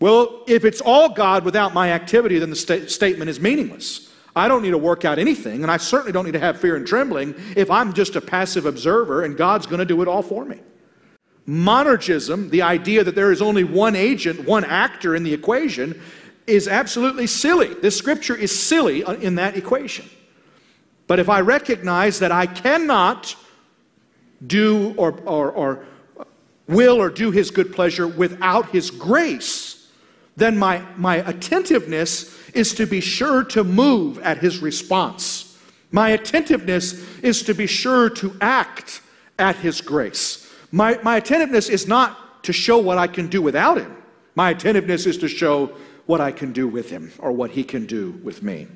[0.00, 4.12] Well, if it's all God without my activity, then the sta- statement is meaningless.
[4.36, 6.76] I don't need to work out anything, and I certainly don't need to have fear
[6.76, 10.22] and trembling if I'm just a passive observer and God's going to do it all
[10.22, 10.60] for me.
[11.48, 16.00] Monergism, the idea that there is only one agent, one actor in the equation,
[16.46, 17.74] is absolutely silly.
[17.74, 20.08] This scripture is silly uh, in that equation.
[21.06, 23.34] But if I recognize that I cannot
[24.46, 25.84] do or, or, or
[26.66, 29.90] will or do his good pleasure without his grace,
[30.36, 35.58] then my, my attentiveness is to be sure to move at his response.
[35.90, 39.00] My attentiveness is to be sure to act
[39.38, 40.52] at his grace.
[40.70, 43.96] My, my attentiveness is not to show what I can do without him.
[44.34, 45.72] My attentiveness is to show
[46.06, 48.66] what I can do with him or what he can do with me.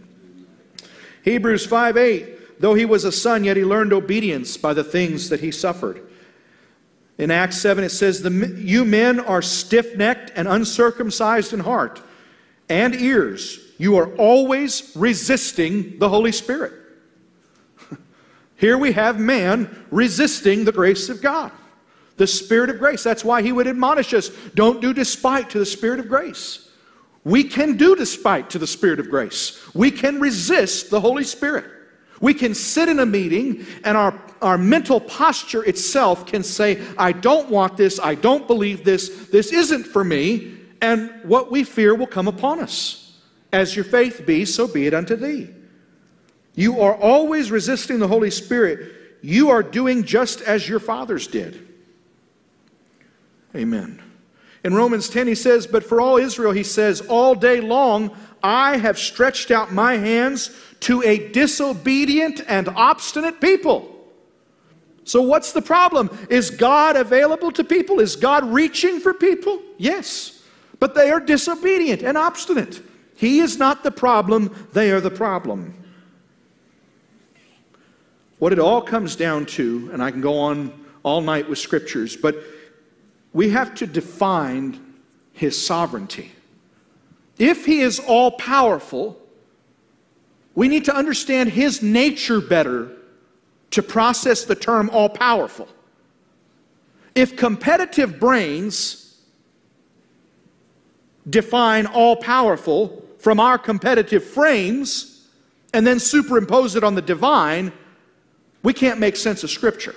[1.23, 5.31] Hebrews 5 8 Though he was a son, yet he learned obedience by the things
[5.31, 6.01] that he suffered.
[7.19, 12.01] In Acts 7, it says, You men are stiff necked and uncircumcised in heart
[12.69, 13.59] and ears.
[13.79, 16.73] You are always resisting the Holy Spirit.
[18.57, 21.51] Here we have man resisting the grace of God,
[22.17, 23.03] the Spirit of grace.
[23.03, 26.71] That's why he would admonish us don't do despite to the Spirit of grace.
[27.25, 29.61] We can do despite to the Spirit of grace.
[29.75, 31.82] We can resist the Holy Spirit.
[32.23, 37.11] We can sit in a meeting and our, our mental posture itself can say, I
[37.11, 41.97] don't want this, I don't believe this, this isn't for me, and what we fear
[41.97, 43.19] will come upon us.
[43.53, 45.51] As your faith be, so be it unto thee.
[46.55, 49.19] You are always resisting the Holy Spirit.
[49.21, 51.69] You are doing just as your fathers did.
[53.57, 54.01] Amen.
[54.63, 58.77] In Romans 10, he says, But for all Israel, he says, All day long I
[58.77, 63.89] have stretched out my hands to a disobedient and obstinate people.
[65.05, 66.11] So, what's the problem?
[66.31, 68.01] Is God available to people?
[68.01, 69.61] Is God reaching for people?
[69.79, 70.43] Yes.
[70.79, 72.83] But they are disobedient and obstinate.
[73.17, 75.75] He is not the problem, they are the problem.
[78.39, 80.73] What it all comes down to, and I can go on
[81.05, 82.37] all night with scriptures, but
[83.33, 84.95] we have to define
[85.33, 86.33] his sovereignty.
[87.43, 89.21] If he is all powerful,
[90.55, 92.93] we need to understand his nature better
[93.73, 95.67] to process the term all powerful.
[97.17, 99.21] If competitive brains
[101.29, 105.27] define all powerful from our competitive frames
[105.75, 107.73] and then superimpose it on the divine,
[108.63, 109.97] we can't make sense of Scripture.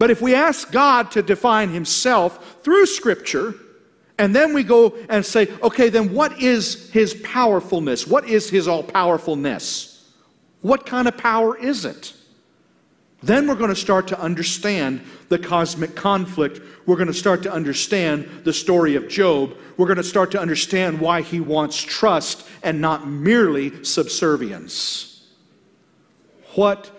[0.00, 3.54] But if we ask God to define Himself through Scripture,
[4.20, 8.06] and then we go and say, okay, then what is His powerfulness?
[8.06, 10.12] What is His all powerfulness?
[10.60, 12.12] What kind of power is it?
[13.22, 15.00] Then we're going to start to understand
[15.30, 16.60] the cosmic conflict.
[16.84, 19.56] We're going to start to understand the story of Job.
[19.78, 25.26] We're going to start to understand why he wants trust and not merely subservience.
[26.56, 26.90] What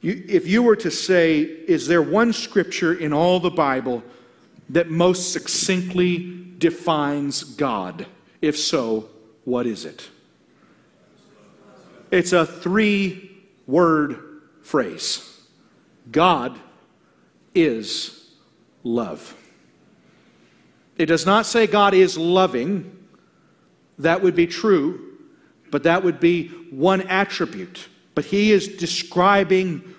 [0.00, 4.02] you, if you were to say, is there one scripture in all the Bible
[4.70, 8.06] that most succinctly defines God?
[8.40, 9.10] If so,
[9.44, 10.08] what is it?
[12.12, 13.30] It's a three
[13.66, 15.40] word phrase
[16.10, 16.58] God
[17.54, 18.30] is
[18.84, 19.36] love.
[20.96, 22.96] It does not say God is loving.
[23.98, 25.18] That would be true,
[25.70, 27.88] but that would be one attribute.
[28.14, 29.94] But he is describing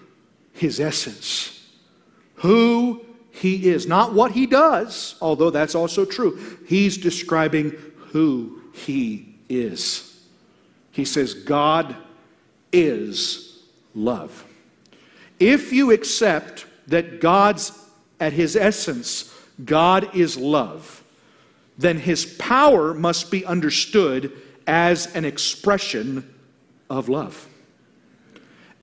[0.54, 1.68] his essence,
[2.36, 6.40] who he is, not what he does, although that's also true.
[6.68, 7.72] He's describing
[8.12, 10.24] who he is.
[10.92, 11.96] He says, God
[12.72, 13.60] is
[13.96, 14.46] love.
[15.40, 17.72] If you accept that God's,
[18.20, 19.34] at his essence,
[19.66, 21.04] God is love,
[21.76, 24.32] then his power must be understood
[24.68, 26.32] as an expression
[26.88, 27.48] of love.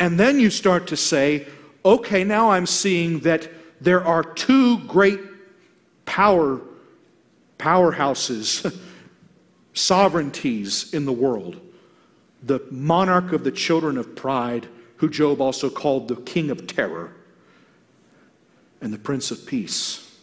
[0.01, 1.47] And then you start to say,
[1.85, 3.49] okay, now I'm seeing that
[3.81, 5.21] there are two great
[6.05, 6.61] power
[7.61, 8.79] powerhouses,
[9.75, 11.61] sovereignties in the world.
[12.43, 14.67] The monarch of the children of pride,
[14.97, 17.13] who Job also called the king of terror,
[18.81, 20.19] and the prince of peace,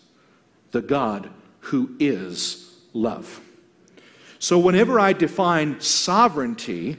[0.71, 1.29] the God
[1.59, 3.39] who is love.
[4.39, 6.97] So, whenever I define sovereignty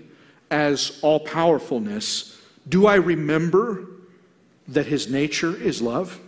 [0.51, 3.87] as all powerfulness, do I remember
[4.69, 6.21] that his nature is love?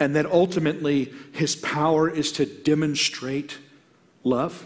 [0.00, 3.58] And that ultimately his power is to demonstrate
[4.22, 4.64] love?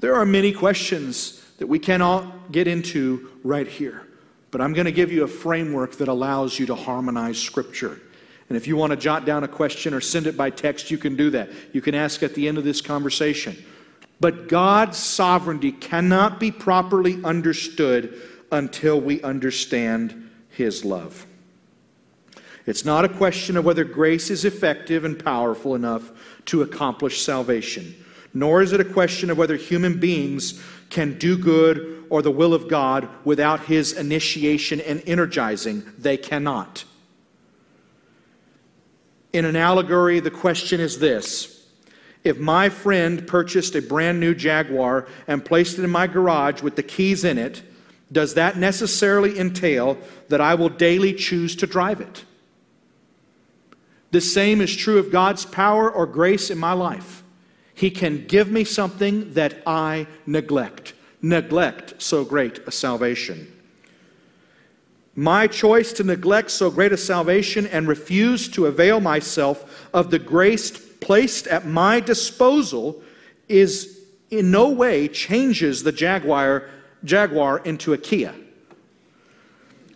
[0.00, 4.06] There are many questions that we cannot get into right here,
[4.50, 8.00] but I'm going to give you a framework that allows you to harmonize Scripture.
[8.48, 10.98] And if you want to jot down a question or send it by text, you
[10.98, 11.50] can do that.
[11.72, 13.56] You can ask at the end of this conversation.
[14.20, 18.20] But God's sovereignty cannot be properly understood
[18.52, 21.26] until we understand His love.
[22.66, 26.10] It's not a question of whether grace is effective and powerful enough
[26.46, 27.94] to accomplish salvation,
[28.34, 30.60] nor is it a question of whether human beings
[30.90, 35.84] can do good or the will of God without His initiation and energizing.
[35.96, 36.84] They cannot.
[39.32, 41.68] In an allegory, the question is this
[42.24, 46.74] if my friend purchased a brand new Jaguar and placed it in my garage with
[46.74, 47.62] the keys in it,
[48.10, 49.98] does that necessarily entail
[50.28, 52.24] that I will daily choose to drive it?
[54.16, 57.22] The same is true of God's power or grace in my life.
[57.74, 60.94] He can give me something that I neglect.
[61.20, 63.52] Neglect so great a salvation.
[65.14, 70.18] My choice to neglect so great a salvation and refuse to avail myself of the
[70.18, 73.02] grace placed at my disposal
[73.50, 74.00] is
[74.30, 76.70] in no way changes the Jaguar,
[77.04, 78.34] Jaguar into a Kia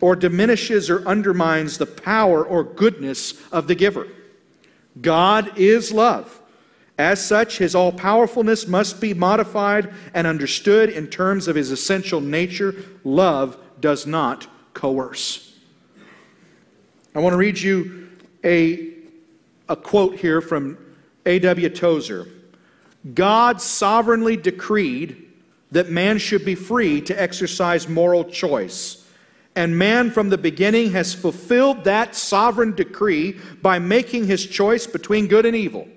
[0.01, 4.07] or diminishes or undermines the power or goodness of the giver.
[4.99, 6.41] God is love.
[6.97, 12.19] As such, his all powerfulness must be modified and understood in terms of his essential
[12.19, 12.75] nature.
[13.03, 15.57] Love does not coerce.
[17.15, 18.09] I want to read you
[18.43, 18.93] a,
[19.67, 20.77] a quote here from
[21.25, 21.69] A.W.
[21.69, 22.27] Tozer.
[23.13, 25.27] God sovereignly decreed
[25.71, 29.00] that man should be free to exercise moral choice.
[29.55, 35.27] And man from the beginning has fulfilled that sovereign decree by making his choice between
[35.27, 35.87] good and evil.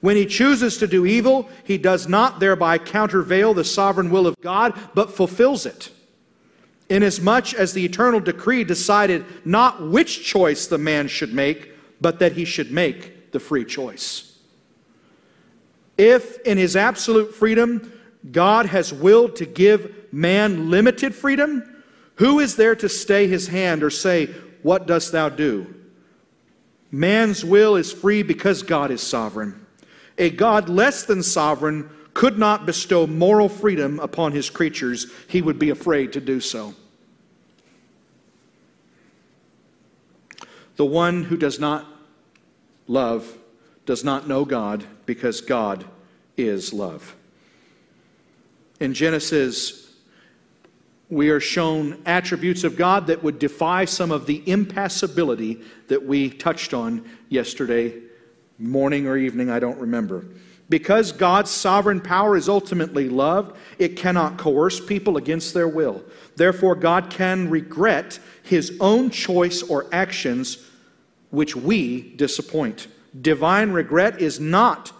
[0.00, 4.38] When he chooses to do evil, he does not thereby countervail the sovereign will of
[4.40, 5.90] God, but fulfills it.
[6.88, 12.32] Inasmuch as the eternal decree decided not which choice the man should make, but that
[12.32, 14.38] he should make the free choice.
[15.96, 17.92] If in his absolute freedom,
[18.32, 21.69] God has willed to give man limited freedom,
[22.20, 24.26] who is there to stay his hand or say,
[24.62, 25.74] What dost thou do?
[26.90, 29.64] Man's will is free because God is sovereign.
[30.18, 35.58] A God less than sovereign could not bestow moral freedom upon his creatures, he would
[35.58, 36.74] be afraid to do so.
[40.76, 41.86] The one who does not
[42.86, 43.34] love
[43.86, 45.86] does not know God because God
[46.36, 47.16] is love.
[48.78, 49.79] In Genesis
[51.10, 56.30] we are shown attributes of God that would defy some of the impassibility that we
[56.30, 58.00] touched on yesterday
[58.58, 60.24] morning or evening, I don't remember.
[60.68, 66.04] Because God's sovereign power is ultimately love, it cannot coerce people against their will.
[66.36, 70.64] Therefore, God can regret his own choice or actions
[71.30, 72.86] which we disappoint.
[73.20, 74.92] Divine regret is not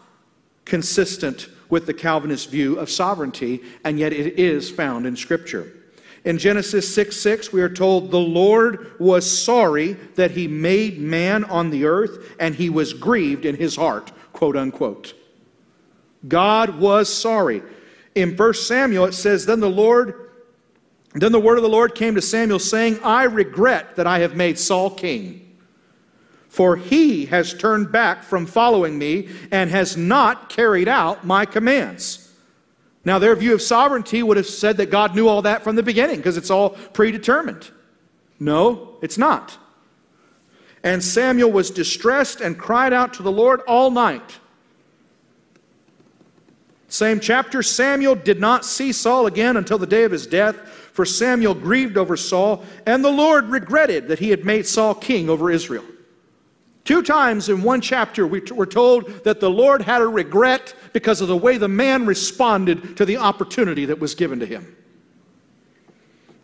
[0.65, 5.73] consistent with the Calvinist view of sovereignty, and yet it is found in Scripture.
[6.25, 11.45] In Genesis 6 6, we are told, The Lord was sorry that he made man
[11.45, 15.15] on the earth, and he was grieved in his heart, quote unquote.
[16.29, 17.63] God was sorry.
[18.15, 20.31] In 1 Samuel, it says, Then the Lord,
[21.15, 24.37] then the word of the Lord came to Samuel, saying, I regret that I have
[24.37, 25.47] made Saul king.
[26.49, 32.30] For he has turned back from following me and has not carried out my commands.
[33.05, 35.83] Now, their view of sovereignty would have said that God knew all that from the
[35.83, 37.71] beginning because it's all predetermined.
[38.39, 39.57] No, it's not.
[40.83, 44.39] And Samuel was distressed and cried out to the Lord all night.
[46.89, 51.05] Same chapter, Samuel did not see Saul again until the day of his death, for
[51.05, 55.51] Samuel grieved over Saul, and the Lord regretted that he had made Saul king over
[55.51, 55.85] Israel.
[56.91, 61.21] Two times in one chapter, we were told that the Lord had a regret because
[61.21, 64.77] of the way the man responded to the opportunity that was given to him.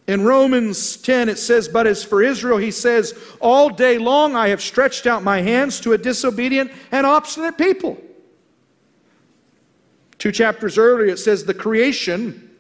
[0.07, 4.51] In Romans 10, it says, But as for Israel, he says, All day long I
[4.51, 8.01] have stretched out my hands to a disobedient and obstinate people.
[10.19, 12.55] Two chapters earlier, it says, The creation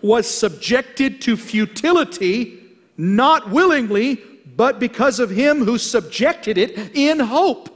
[0.00, 2.62] was subjected to futility,
[2.96, 4.22] not willingly,
[4.56, 7.68] but because of him who subjected it in hope.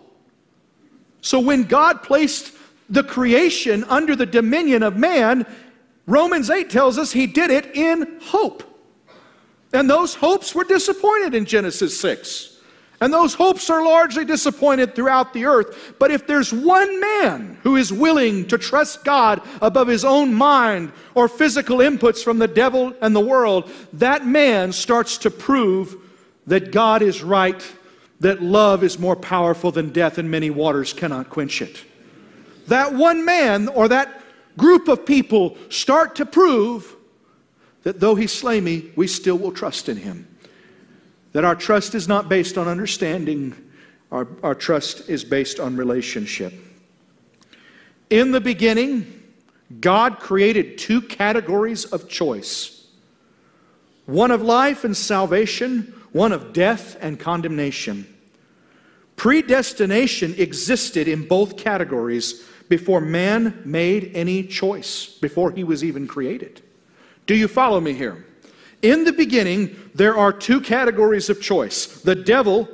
[1.21, 2.53] So when God placed
[2.89, 5.47] the creation under the dominion of man,
[6.07, 8.65] Romans 8 tells us he did it in hope.
[9.73, 12.57] And those hopes were disappointed in Genesis 6.
[13.03, 15.95] And those hopes are largely disappointed throughout the earth.
[15.99, 20.93] But if there's one man who is willing to trust God above his own mind
[21.15, 25.97] or physical inputs from the devil and the world, that man starts to prove
[26.47, 27.63] that God is right,
[28.21, 31.85] that love is more powerful than death, and many waters cannot quench it.
[32.67, 34.23] That one man or that
[34.57, 36.97] group of people start to prove
[37.83, 40.27] that though he slay me, we still will trust in him.
[41.33, 43.55] That our trust is not based on understanding,
[44.13, 46.53] our, our trust is based on relationship.
[48.11, 49.23] In the beginning,
[49.81, 52.77] God created two categories of choice
[54.07, 58.07] one of life and salvation, one of death and condemnation.
[59.17, 66.63] Predestination existed in both categories before man made any choice, before he was even created.
[67.27, 68.25] Do you follow me here?
[68.83, 71.87] In the beginning, there are two categories of choice.
[72.01, 72.69] The devil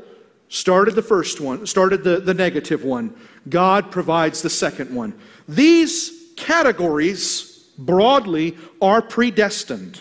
[0.48, 3.14] started the first one, started the, the negative one.
[3.48, 5.18] God provides the second one.
[5.48, 10.00] These categories, broadly, are predestined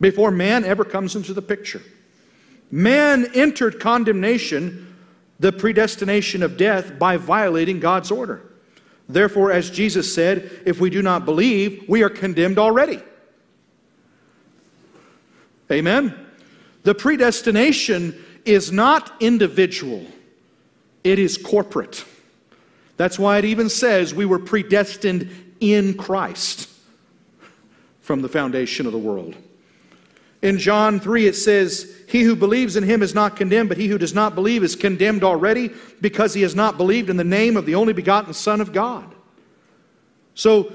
[0.00, 1.82] before man ever comes into the picture.
[2.70, 4.96] Man entered condemnation,
[5.38, 8.42] the predestination of death, by violating God's order.
[9.08, 13.00] Therefore, as Jesus said, if we do not believe, we are condemned already.
[15.70, 16.14] Amen?
[16.82, 20.06] The predestination is not individual,
[21.02, 22.04] it is corporate.
[22.96, 26.70] That's why it even says we were predestined in Christ
[28.00, 29.34] from the foundation of the world.
[30.44, 33.88] In John 3, it says, He who believes in him is not condemned, but he
[33.88, 35.70] who does not believe is condemned already
[36.02, 39.14] because he has not believed in the name of the only begotten Son of God.
[40.34, 40.70] So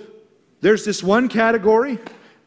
[0.62, 2.00] there's this one category,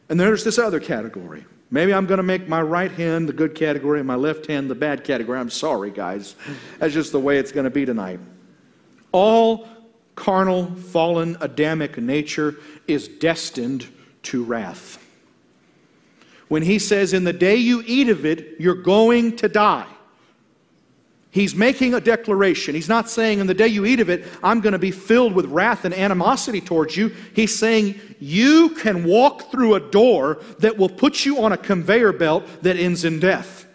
[0.09, 1.45] and there's this other category.
[1.71, 4.69] Maybe I'm going to make my right hand the good category and my left hand
[4.69, 5.39] the bad category.
[5.39, 6.35] I'm sorry, guys.
[6.79, 8.19] That's just the way it's going to be tonight.
[9.13, 9.65] All
[10.15, 12.55] carnal, fallen, Adamic nature
[12.85, 13.87] is destined
[14.23, 15.02] to wrath.
[16.53, 19.87] When he says, In the day you eat of it, you're going to die.
[21.31, 22.75] He's making a declaration.
[22.75, 25.33] He's not saying, In the day you eat of it, I'm going to be filled
[25.33, 27.11] with wrath and animosity towards you.
[27.35, 32.13] He's saying, You can walk through a door that will put you on a conveyor
[32.13, 33.65] belt that ends in death.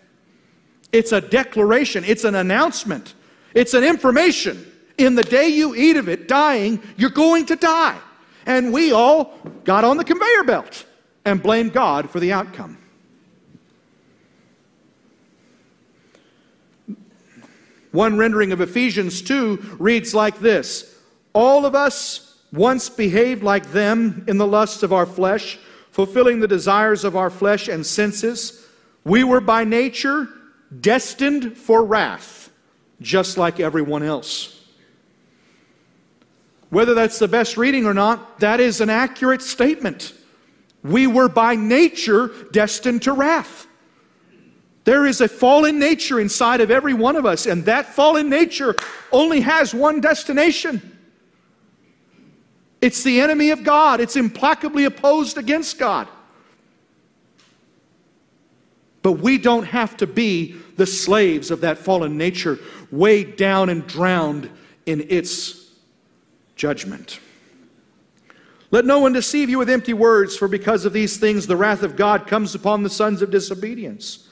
[0.93, 3.16] It's a declaration, it's an announcement,
[3.55, 4.64] it's an information.
[4.99, 7.99] In the day you eat of it, dying, you're going to die.
[8.47, 10.85] And we all got on the conveyor belt
[11.29, 12.79] and blame God for the outcome.
[17.93, 20.99] One rendering of Ephesians 2 reads like this
[21.33, 25.59] All of us once behaved like them in the lusts of our flesh,
[25.91, 28.66] fulfilling the desires of our flesh and senses.
[29.05, 30.29] We were by nature
[30.81, 32.51] destined for wrath,
[33.01, 34.55] just like everyone else.
[36.70, 40.12] Whether that's the best reading or not, that is an accurate statement.
[40.83, 43.66] We were by nature destined to wrath.
[44.85, 48.74] There is a fallen nature inside of every one of us, and that fallen nature
[49.12, 50.99] only has one destination.
[52.81, 56.09] It's the enemy of God, it's implacably opposed against God.
[59.03, 62.59] But we don't have to be the slaves of that fallen nature,
[62.91, 64.51] weighed down and drowned
[64.87, 65.70] in its
[66.57, 67.20] judgment.
[68.71, 71.83] Let no one deceive you with empty words, for because of these things the wrath
[71.83, 74.29] of God comes upon the sons of disobedience.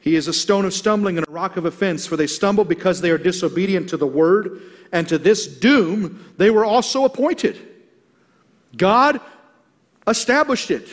[0.00, 3.00] He is a stone of stumbling and a rock of offense, for they stumble because
[3.00, 4.60] they are disobedient to the word,
[4.90, 7.58] and to this doom they were also appointed.
[8.76, 9.20] God
[10.06, 10.88] established it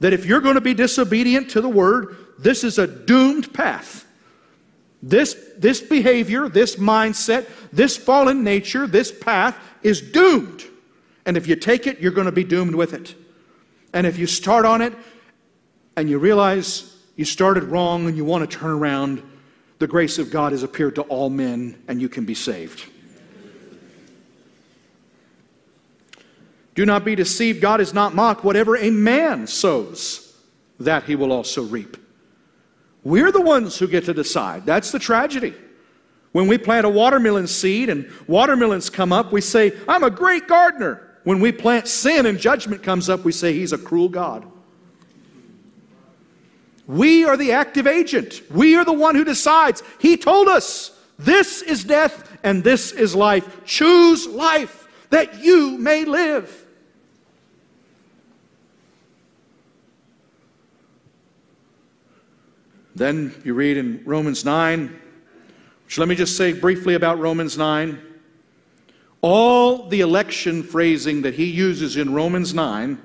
[0.00, 4.06] that if you're going to be disobedient to the word, this is a doomed path.
[5.02, 10.64] This, this behavior, this mindset, this fallen nature, this path is doomed.
[11.26, 13.14] And if you take it, you're going to be doomed with it.
[13.92, 14.92] And if you start on it
[15.96, 19.22] and you realize you started wrong and you want to turn around,
[19.78, 22.90] the grace of God has appeared to all men and you can be saved.
[26.74, 27.60] Do not be deceived.
[27.60, 28.42] God is not mocked.
[28.44, 30.36] Whatever a man sows,
[30.80, 31.96] that he will also reap.
[33.04, 34.66] We're the ones who get to decide.
[34.66, 35.54] That's the tragedy.
[36.32, 40.48] When we plant a watermelon seed and watermelons come up, we say, I'm a great
[40.48, 41.13] gardener.
[41.24, 44.46] When we plant sin and judgment comes up, we say, He's a cruel God.
[46.86, 48.42] We are the active agent.
[48.50, 49.82] We are the one who decides.
[49.98, 53.64] He told us this is death and this is life.
[53.64, 56.60] Choose life that you may live.
[62.94, 65.00] Then you read in Romans 9,
[65.84, 68.13] which let me just say briefly about Romans 9.
[69.26, 73.00] All the election phrasing that he uses in Romans 9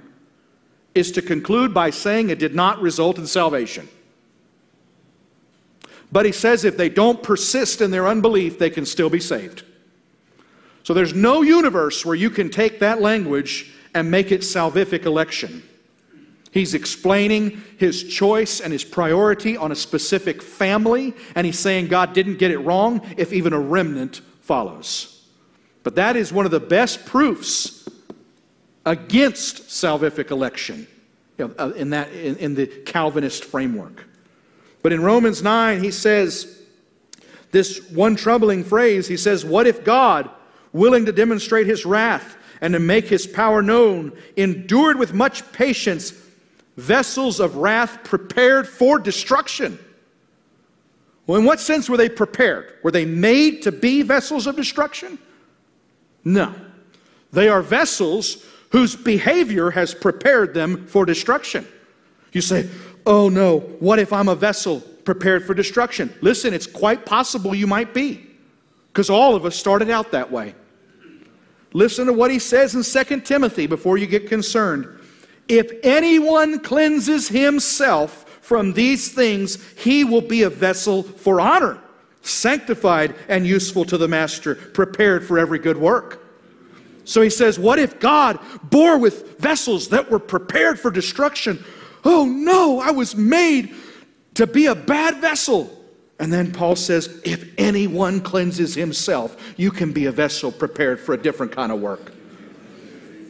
[0.94, 3.88] is to conclude by saying it did not result in salvation.
[6.12, 9.64] But he says if they don't persist in their unbelief, they can still be saved.
[10.84, 15.64] So there's no universe where you can take that language and make it salvific election.
[16.52, 22.12] He's explaining his choice and his priority on a specific family, and he's saying God
[22.12, 25.16] didn't get it wrong if even a remnant follows.
[25.90, 27.90] But that is one of the best proofs
[28.86, 30.86] against salvific election
[31.40, 34.06] uh, in, that, in, in the Calvinist framework.
[34.84, 36.62] But in Romans 9, he says
[37.50, 40.30] this one troubling phrase he says, What if God,
[40.74, 46.14] willing to demonstrate his wrath and to make his power known, endured with much patience?
[46.78, 49.80] vessels of wrath prepared for destruction.
[51.26, 52.76] Well, in what sense were they prepared?
[52.84, 55.18] Were they made to be vessels of destruction?
[56.30, 56.54] No.
[57.32, 61.68] They are vessels whose behavior has prepared them for destruction.
[62.34, 62.70] You say,
[63.06, 66.14] oh no, what if I'm a vessel prepared for destruction?
[66.22, 68.28] Listen, it's quite possible you might be,
[68.94, 70.54] because all of us started out that way.
[71.74, 74.88] Listen to what he says in 2 Timothy before you get concerned.
[75.48, 81.80] If anyone cleanses himself from these things, he will be a vessel for honor,
[82.22, 86.26] sanctified and useful to the master, prepared for every good work.
[87.06, 91.64] So he says, What if God bore with vessels that were prepared for destruction?
[92.04, 93.74] Oh no, I was made
[94.36, 95.76] to be a bad vessel.
[96.20, 101.14] And then Paul says, if anyone cleanses himself, you can be a vessel prepared for
[101.14, 102.12] a different kind of work.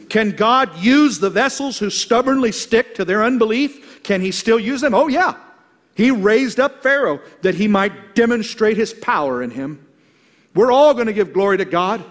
[0.08, 4.02] Can God use the vessels who stubbornly stick to their unbelief?
[4.02, 4.92] Can he still use them?
[4.92, 5.34] Oh, yeah.
[5.94, 9.86] He raised up Pharaoh that he might demonstrate his power in him.
[10.54, 12.04] We're all going to give glory to God.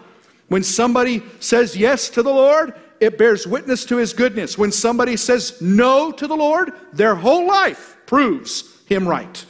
[0.48, 4.58] When somebody says yes to the Lord, it bears witness to his goodness.
[4.58, 9.46] When somebody says no to the Lord, their whole life proves him right.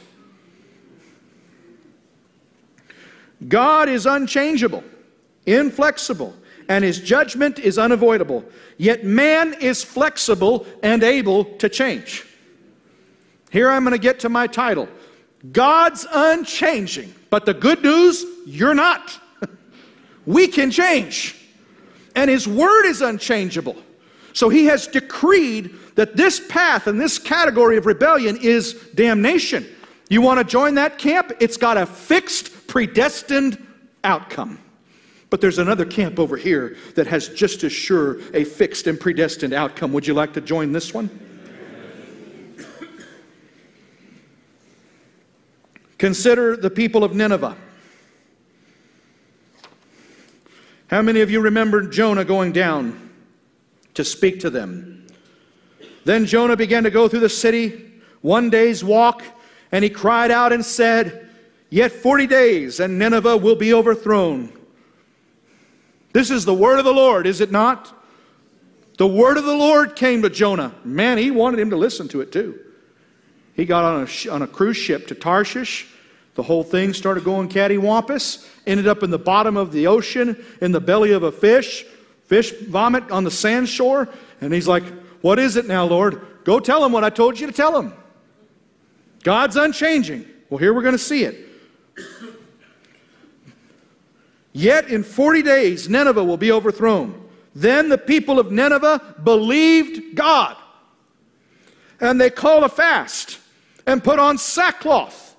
[3.46, 4.84] God is unchangeable,
[5.46, 6.36] inflexible,
[6.68, 8.44] and his judgment is unavoidable.
[8.76, 12.24] Yet man is flexible and able to change.
[13.50, 14.88] Here I'm going to get to my title
[15.52, 19.18] God's unchanging, but the good news, you're not.
[20.26, 21.36] we can change.
[22.14, 23.76] And his word is unchangeable.
[24.32, 29.66] So he has decreed that this path and this category of rebellion is damnation.
[30.08, 31.32] You want to join that camp?
[31.40, 33.64] It's got a fixed, predestined
[34.04, 34.58] outcome.
[35.30, 39.52] But there's another camp over here that has just as sure a fixed and predestined
[39.52, 39.92] outcome.
[39.92, 41.08] Would you like to join this one?
[46.00, 47.58] Consider the people of Nineveh.
[50.86, 53.10] How many of you remember Jonah going down
[53.92, 55.06] to speak to them?
[56.06, 57.92] Then Jonah began to go through the city,
[58.22, 59.22] one day's walk,
[59.72, 61.28] and he cried out and said,
[61.68, 64.58] Yet 40 days, and Nineveh will be overthrown.
[66.14, 67.92] This is the word of the Lord, is it not?
[68.96, 70.74] The word of the Lord came to Jonah.
[70.82, 72.58] Man, he wanted him to listen to it too.
[73.60, 75.86] He got on a, on a cruise ship to Tarshish.
[76.34, 80.72] The whole thing started going cattywampus, ended up in the bottom of the ocean, in
[80.72, 81.84] the belly of a fish,
[82.24, 84.08] fish vomit on the sand shore.
[84.40, 84.84] And he's like,
[85.20, 86.26] What is it now, Lord?
[86.44, 87.92] Go tell him what I told you to tell him.
[89.24, 90.24] God's unchanging.
[90.48, 91.46] Well, here we're going to see it.
[94.54, 97.28] Yet in 40 days, Nineveh will be overthrown.
[97.54, 100.56] Then the people of Nineveh believed God.
[102.00, 103.39] And they called a fast
[103.90, 105.36] and put on sackcloth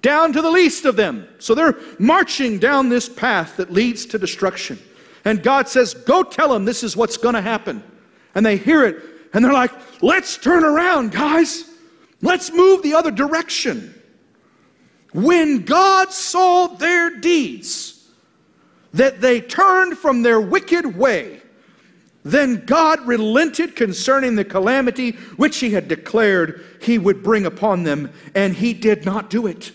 [0.00, 1.28] down to the least of them.
[1.38, 4.80] So they're marching down this path that leads to destruction.
[5.24, 7.84] And God says, Go tell them this is what's going to happen.
[8.34, 8.96] And they hear it
[9.32, 9.70] and they're like,
[10.02, 11.70] Let's turn around, guys.
[12.20, 13.94] Let's move the other direction.
[15.12, 18.08] When God saw their deeds,
[18.94, 21.41] that they turned from their wicked way,
[22.24, 28.12] then God relented concerning the calamity which he had declared he would bring upon them,
[28.34, 29.72] and he did not do it.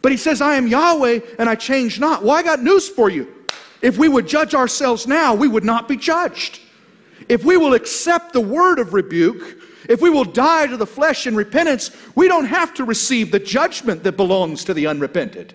[0.00, 2.22] But he says, I am Yahweh and I change not.
[2.22, 3.32] Well, I got news for you.
[3.80, 6.60] If we would judge ourselves now, we would not be judged.
[7.28, 9.58] If we will accept the word of rebuke,
[9.88, 13.38] if we will die to the flesh in repentance, we don't have to receive the
[13.38, 15.54] judgment that belongs to the unrepented.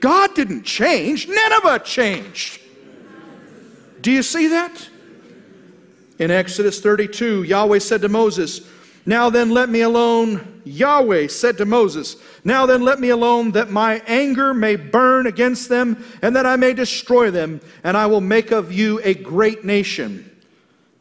[0.00, 2.60] God didn't change, Nineveh changed.
[4.00, 4.88] Do you see that?
[6.18, 8.68] In Exodus 32, Yahweh said to Moses,
[9.06, 10.62] Now then, let me alone.
[10.64, 15.68] Yahweh said to Moses, Now then, let me alone, that my anger may burn against
[15.68, 19.64] them, and that I may destroy them, and I will make of you a great
[19.64, 20.28] nation.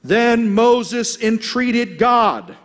[0.03, 2.55] Then Moses entreated God.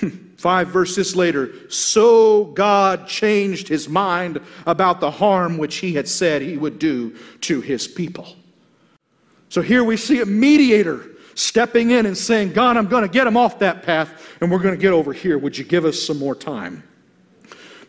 [0.38, 6.40] Five verses later, so God changed his mind about the harm which he had said
[6.40, 8.34] he would do to his people.
[9.48, 13.26] So here we see a mediator stepping in and saying, God, I'm going to get
[13.26, 15.38] him off that path and we're going to get over here.
[15.38, 16.82] Would you give us some more time?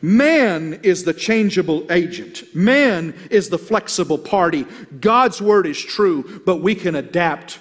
[0.01, 2.43] Man is the changeable agent.
[2.53, 4.67] Man is the flexible party.
[4.99, 7.59] God's word is true, but we can adapt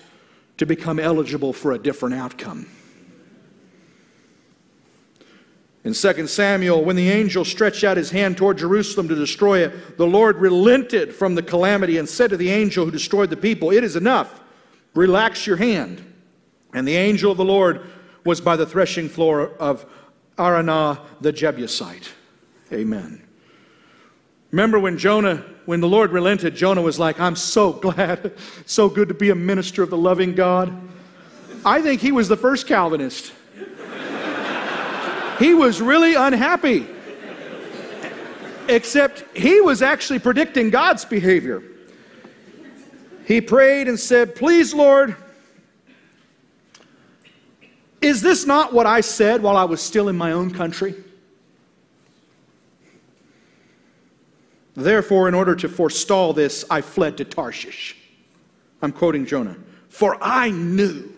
[0.59, 2.67] to become eligible for a different outcome.
[5.85, 9.97] In 2 Samuel, when the angel stretched out his hand toward Jerusalem to destroy it,
[9.97, 13.71] the Lord relented from the calamity and said to the angel who destroyed the people,
[13.71, 14.41] It is enough.
[14.97, 16.03] Relax your hand.
[16.75, 17.87] And the angel of the Lord
[18.25, 19.87] was by the threshing floor of
[20.37, 22.11] Araunah the Jebusite.
[22.73, 23.23] Amen.
[24.51, 28.33] Remember when Jonah when the Lord relented, Jonah was like, I'm so glad,
[28.67, 30.73] so good to be a minister of the loving God.
[31.65, 33.33] I think he was the first Calvinist.
[35.41, 36.87] He was really unhappy.
[38.69, 41.63] Except he was actually predicting God's behavior.
[43.27, 45.17] He prayed and said, Please, Lord,
[48.01, 50.95] is this not what I said while I was still in my own country?
[54.75, 57.97] Therefore, in order to forestall this, I fled to Tarshish.
[58.81, 59.57] I'm quoting Jonah.
[59.89, 61.13] For I knew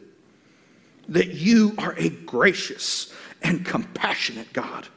[1.09, 4.89] that you are a gracious and compassionate God,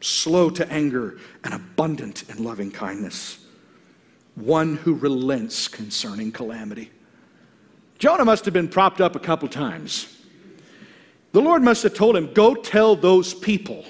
[0.00, 3.38] slow to anger and abundant in loving kindness,
[4.34, 6.90] one who relents concerning calamity.
[7.98, 10.22] Jonah must have been propped up a couple times.
[11.32, 13.84] The Lord must have told him, Go tell those people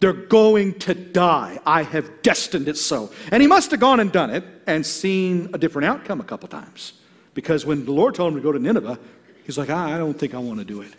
[0.00, 1.58] they're going to die.
[1.66, 3.10] I have destined it so.
[3.32, 6.48] And he must have gone and done it and seen a different outcome a couple
[6.48, 6.92] times.
[7.34, 8.98] Because when the Lord told him to go to Nineveh,
[9.44, 10.92] he's like, I don't think I want to do it.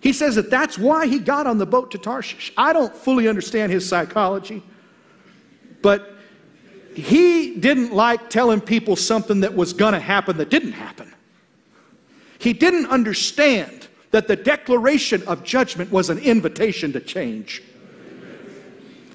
[0.00, 2.52] He says that that's why he got on the boat to Tarshish.
[2.56, 4.62] I don't fully understand his psychology,
[5.82, 6.15] but
[6.96, 11.12] he didn't like telling people something that was going to happen that didn't happen.
[12.38, 17.62] He didn't understand that the declaration of judgment was an invitation to change.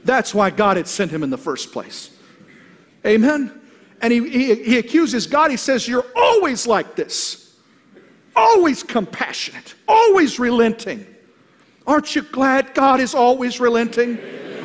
[0.04, 2.16] That's why God had sent him in the first place.
[3.04, 3.60] Amen?
[4.02, 5.50] And he, he, he, accuses God.
[5.50, 7.56] He says, You're always like this,
[8.36, 11.08] always compassionate, always relenting.
[11.88, 14.20] Aren't you glad God is always relenting?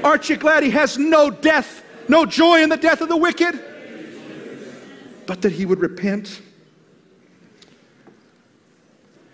[0.05, 3.59] Aren't you glad He has no death, no joy in the death of the wicked?
[5.27, 6.41] But that He would repent.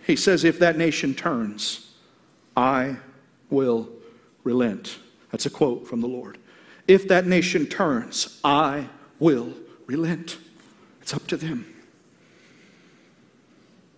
[0.06, 1.94] He says, If that nation turns,
[2.56, 2.96] I
[3.50, 3.88] will
[4.44, 4.98] relent.
[5.30, 6.38] That's a quote from the Lord.
[6.88, 9.54] If that nation turns, I will
[9.86, 10.38] relent.
[11.00, 11.66] It's up to them.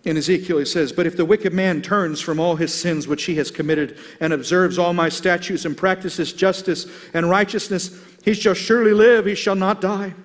[0.05, 3.23] In Ezekiel, he says, But if the wicked man turns from all his sins which
[3.23, 8.55] he has committed and observes all my statutes and practices justice and righteousness, he shall
[8.55, 10.15] surely live, he shall not die.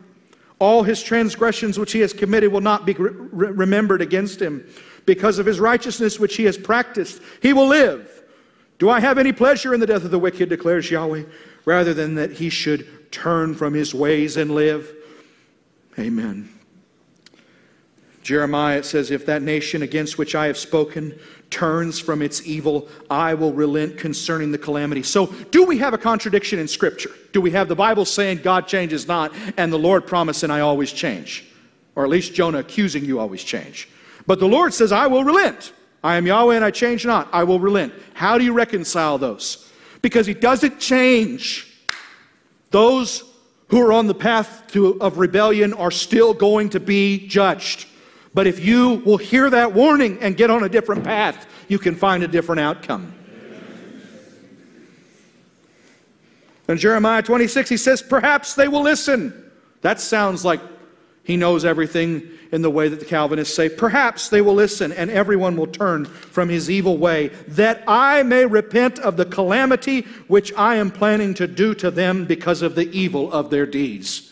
[0.59, 4.67] All his transgressions which he has committed will not be re- remembered against him.
[5.05, 8.25] Because of his righteousness which he has practiced, he will live.
[8.79, 11.25] Do I have any pleasure in the death of the wicked, declares Yahweh,
[11.67, 14.91] rather than that he should turn from his ways and live?
[15.99, 16.49] Amen.
[18.23, 21.19] Jeremiah, says, If that nation against which I have spoken
[21.51, 25.03] turns from its evil, I will relent concerning the calamity.
[25.03, 27.11] So, do we have a contradiction in Scripture?
[27.33, 30.93] Do we have the Bible saying God changes not and the Lord promising I always
[30.93, 31.45] change?
[31.97, 33.89] Or at least Jonah accusing you always change.
[34.27, 35.73] But the Lord says, I will relent.
[36.03, 37.29] I am Yahweh and I change not.
[37.33, 37.93] I will relent.
[38.15, 39.69] How do you reconcile those?
[40.03, 41.67] Because he doesn't change.
[42.71, 43.25] Those
[43.69, 47.87] who are on the path to, of rebellion are still going to be judged.
[48.33, 51.95] But if you will hear that warning and get on a different path, you can
[51.95, 53.15] find a different outcome.
[56.69, 59.51] In Jeremiah 26, he says, Perhaps they will listen.
[59.81, 60.61] That sounds like
[61.25, 65.11] he knows everything in the way that the Calvinists say, perhaps they will listen and
[65.11, 70.53] everyone will turn from his evil way, that I may repent of the calamity which
[70.55, 74.30] I am planning to do to them because of the evil of their deeds.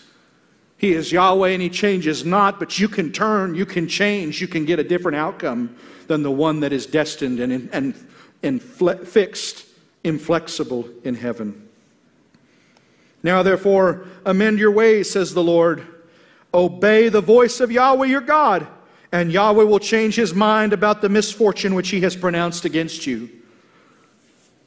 [0.78, 4.46] He is Yahweh and he changes not, but you can turn, you can change, you
[4.46, 5.76] can get a different outcome
[6.06, 8.06] than the one that is destined and, and,
[8.42, 9.66] and fixed,
[10.04, 11.68] inflexible in heaven.
[13.24, 15.84] Now, therefore, amend your ways, says the Lord
[16.54, 18.66] Obey the voice of Yahweh your God,
[19.12, 23.28] and Yahweh will change his mind about the misfortune which he has pronounced against you.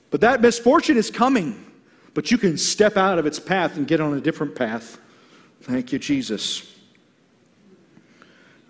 [0.10, 1.66] But that misfortune is coming,
[2.14, 5.00] but you can step out of its path and get on a different path.
[5.62, 6.68] Thank you, Jesus.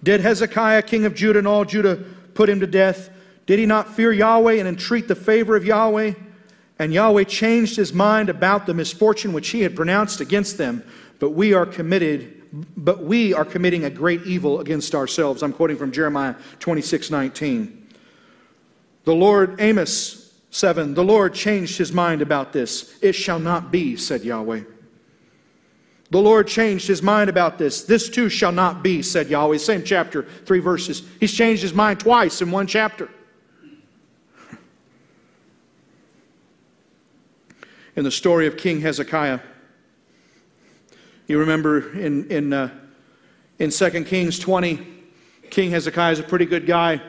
[0.04, 1.98] Did Hezekiah, king of Judah, and all Judah
[2.34, 3.10] put him to death?
[3.46, 6.14] Did he not fear Yahweh and entreat the favor of Yahweh?
[6.80, 10.84] And Yahweh changed his mind about the misfortune which he had pronounced against them.
[11.20, 15.42] But we are committed but we are committing a great evil against ourselves.
[15.42, 17.90] I'm quoting from Jeremiah 26 19.
[19.04, 22.98] The Lord, Amos 7, the Lord changed his mind about this.
[23.02, 24.64] It shall not be, said Yahweh.
[26.12, 27.84] The Lord changed his mind about this.
[27.84, 29.58] This too shall not be, said Yahweh.
[29.58, 31.04] Same chapter, three verses.
[31.22, 33.10] He's changed his mind twice in one chapter.
[37.96, 39.40] In the story of King Hezekiah,
[41.28, 42.70] you remember in, in, uh,
[43.60, 44.86] in 2 Kings 20,
[45.50, 47.02] King Hezekiah is a pretty good guy,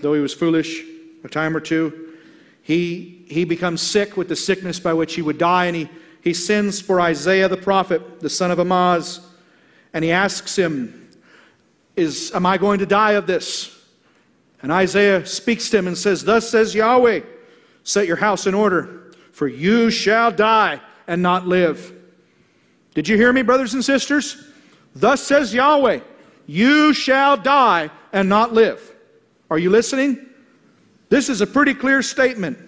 [0.00, 0.82] though he was foolish
[1.22, 2.14] a time or two.
[2.62, 5.90] He, he becomes sick with the sickness by which he would die, and he,
[6.22, 9.20] he sends for Isaiah the prophet, the son of Amoz,
[9.92, 11.08] and he asks him,
[11.96, 13.74] is, Am I going to die of this?
[14.62, 17.20] And Isaiah speaks to him and says, Thus says Yahweh,
[17.82, 21.92] set your house in order, for you shall die and not live.
[22.94, 24.44] Did you hear me, brothers and sisters?
[24.94, 26.00] Thus says Yahweh,
[26.46, 28.94] you shall die and not live.
[29.50, 30.26] Are you listening?
[31.08, 32.58] This is a pretty clear statement.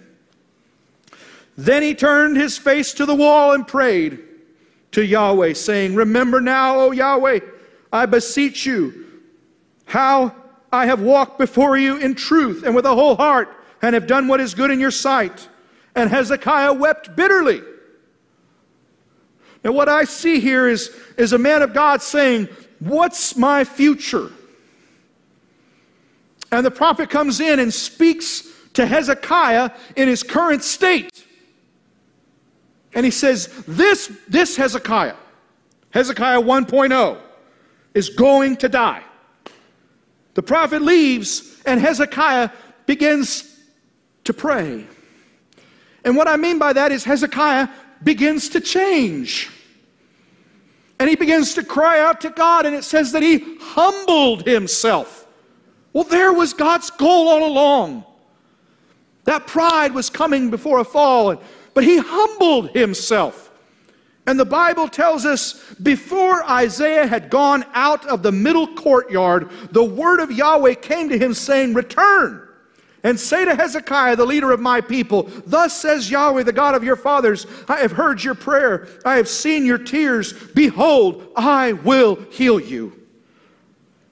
[1.57, 4.19] Then he turned his face to the wall and prayed
[4.91, 7.39] to Yahweh, saying, Remember now, O Yahweh,
[7.91, 9.05] I beseech you,
[9.85, 10.35] how
[10.71, 13.49] I have walked before you in truth and with a whole heart,
[13.81, 15.49] and have done what is good in your sight.
[15.95, 17.61] And Hezekiah wept bitterly.
[19.63, 22.47] Now, what I see here is, is a man of God saying,
[22.79, 24.31] What's my future?
[26.51, 31.25] And the prophet comes in and speaks to Hezekiah in his current state.
[32.93, 35.15] And he says, This, this Hezekiah,
[35.91, 37.17] Hezekiah 1.0,
[37.93, 39.03] is going to die.
[40.33, 42.49] The prophet leaves, and Hezekiah
[42.85, 43.59] begins
[44.23, 44.85] to pray.
[46.03, 47.67] And what I mean by that is Hezekiah
[48.03, 49.49] begins to change.
[50.99, 55.27] And he begins to cry out to God, and it says that he humbled himself.
[55.93, 58.05] Well, there was God's goal all along.
[59.25, 61.41] That pride was coming before a fall,
[61.73, 63.49] but he humbled himself.
[64.27, 69.83] And the Bible tells us before Isaiah had gone out of the middle courtyard, the
[69.83, 72.47] word of Yahweh came to him saying, Return
[73.03, 76.83] and say to Hezekiah, the leader of my people, Thus says Yahweh, the God of
[76.83, 80.33] your fathers, I have heard your prayer, I have seen your tears.
[80.33, 82.93] Behold, I will heal you.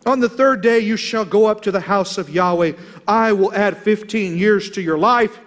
[0.06, 2.74] On the third day you shall go up to the house of Yahweh.
[3.08, 5.40] I will add 15 years to your life.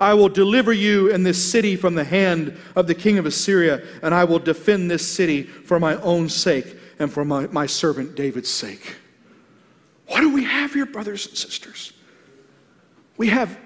[0.00, 3.82] I will deliver you and this city from the hand of the king of Assyria,
[4.02, 8.14] and I will defend this city for my own sake and for my, my servant
[8.14, 8.96] David's sake.
[10.06, 11.92] What do we have here, brothers and sisters?
[13.16, 13.58] We have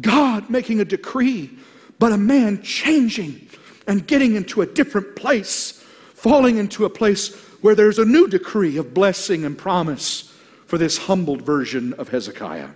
[0.00, 1.50] God making a decree,
[1.98, 3.48] but a man changing
[3.86, 8.78] and getting into a different place, falling into a place where there's a new decree
[8.78, 10.34] of blessing and promise
[10.66, 12.70] for this humbled version of Hezekiah.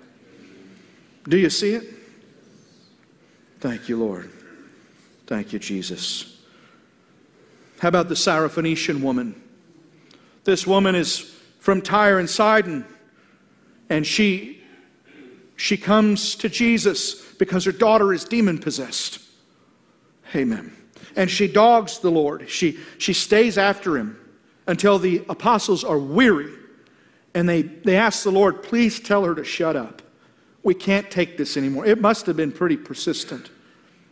[1.26, 1.97] Do you see it?
[3.60, 4.30] Thank you, Lord.
[5.26, 6.36] Thank you, Jesus.
[7.80, 9.40] How about the Syrophoenician woman?
[10.44, 12.84] This woman is from Tyre and Sidon,
[13.90, 14.58] and she
[15.58, 19.18] she comes to Jesus because her daughter is demon possessed.
[20.34, 20.72] Amen.
[21.16, 22.48] And she dogs the Lord.
[22.48, 24.16] She, she stays after him
[24.68, 26.52] until the apostles are weary.
[27.34, 30.00] And they, they ask the Lord, please tell her to shut up.
[30.68, 31.86] We can't take this anymore.
[31.86, 33.50] It must have been pretty persistent.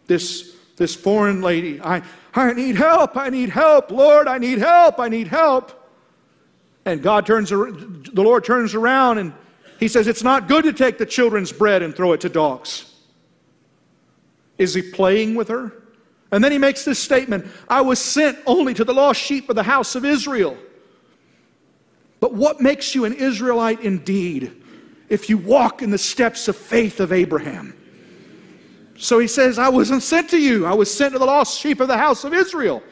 [0.07, 2.00] This, this foreign lady, I,
[2.32, 3.14] I need help.
[3.14, 3.90] I need help.
[3.90, 4.98] Lord, I need help.
[4.98, 5.70] I need help.
[6.86, 9.34] And God turns, the Lord turns around and
[9.78, 12.90] he says, It's not good to take the children's bread and throw it to dogs.
[14.57, 15.74] Is he playing with her?
[16.32, 19.57] And then he makes this statement I was sent only to the lost sheep of
[19.57, 20.57] the house of Israel.
[22.18, 24.62] But what makes you an Israelite indeed
[25.09, 27.74] if you walk in the steps of faith of Abraham?
[28.98, 31.80] So he says, I wasn't sent to you, I was sent to the lost sheep
[31.80, 32.82] of the house of Israel.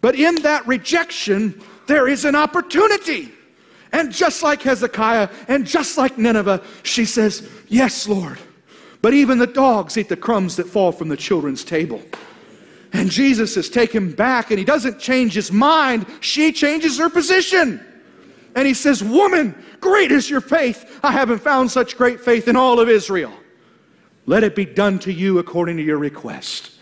[0.00, 3.32] But in that rejection, there is an opportunity.
[3.92, 8.38] And just like Hezekiah and just like Nineveh, she says, Yes, Lord.
[9.00, 12.02] But even the dogs eat the crumbs that fall from the children's table.
[12.92, 17.84] And Jesus is taken back and he doesn't change his mind, she changes her position.
[18.54, 21.00] And he says, Woman, great is your faith.
[21.02, 23.32] I haven't found such great faith in all of Israel.
[24.26, 26.72] Let it be done to you according to your request.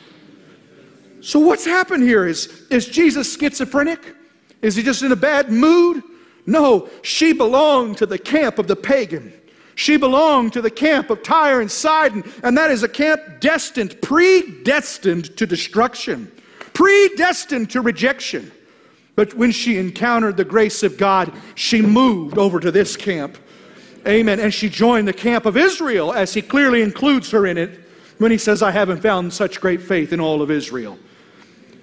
[1.21, 2.27] So, what's happened here?
[2.27, 4.15] Is, is Jesus schizophrenic?
[4.63, 6.03] Is he just in a bad mood?
[6.47, 9.33] No, she belonged to the camp of the pagan.
[9.75, 14.01] She belonged to the camp of Tyre and Sidon, and that is a camp destined,
[14.01, 16.33] predestined to destruction,
[16.73, 18.51] predestined to rejection.
[19.17, 23.39] But when she encountered the grace of God, she moved over to this camp.
[24.07, 24.39] Amen.
[24.39, 27.81] And she joined the camp of Israel, as he clearly includes her in it
[28.19, 30.99] when he says, I haven't found such great faith in all of Israel.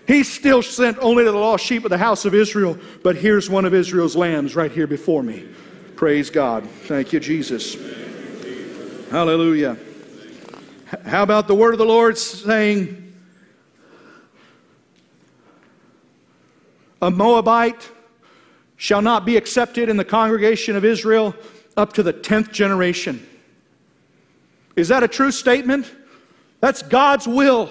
[0.08, 3.50] He's still sent only to the lost sheep of the house of Israel, but here's
[3.50, 5.48] one of Israel's lambs right here before me.
[5.96, 6.70] Praise God.
[6.70, 7.76] Thank you, Jesus.
[9.10, 9.78] Hallelujah.
[11.06, 13.03] How about the word of the Lord saying,
[17.04, 17.92] A Moabite
[18.78, 21.36] shall not be accepted in the congregation of Israel
[21.76, 23.28] up to the 10th generation?
[24.78, 25.94] Is that a true statement?
[26.62, 27.70] That's God's will.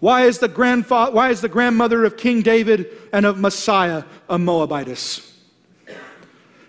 [0.00, 4.36] Why is the, grandfather, why is the grandmother of King David and of Messiah a
[4.40, 5.38] Moabitess?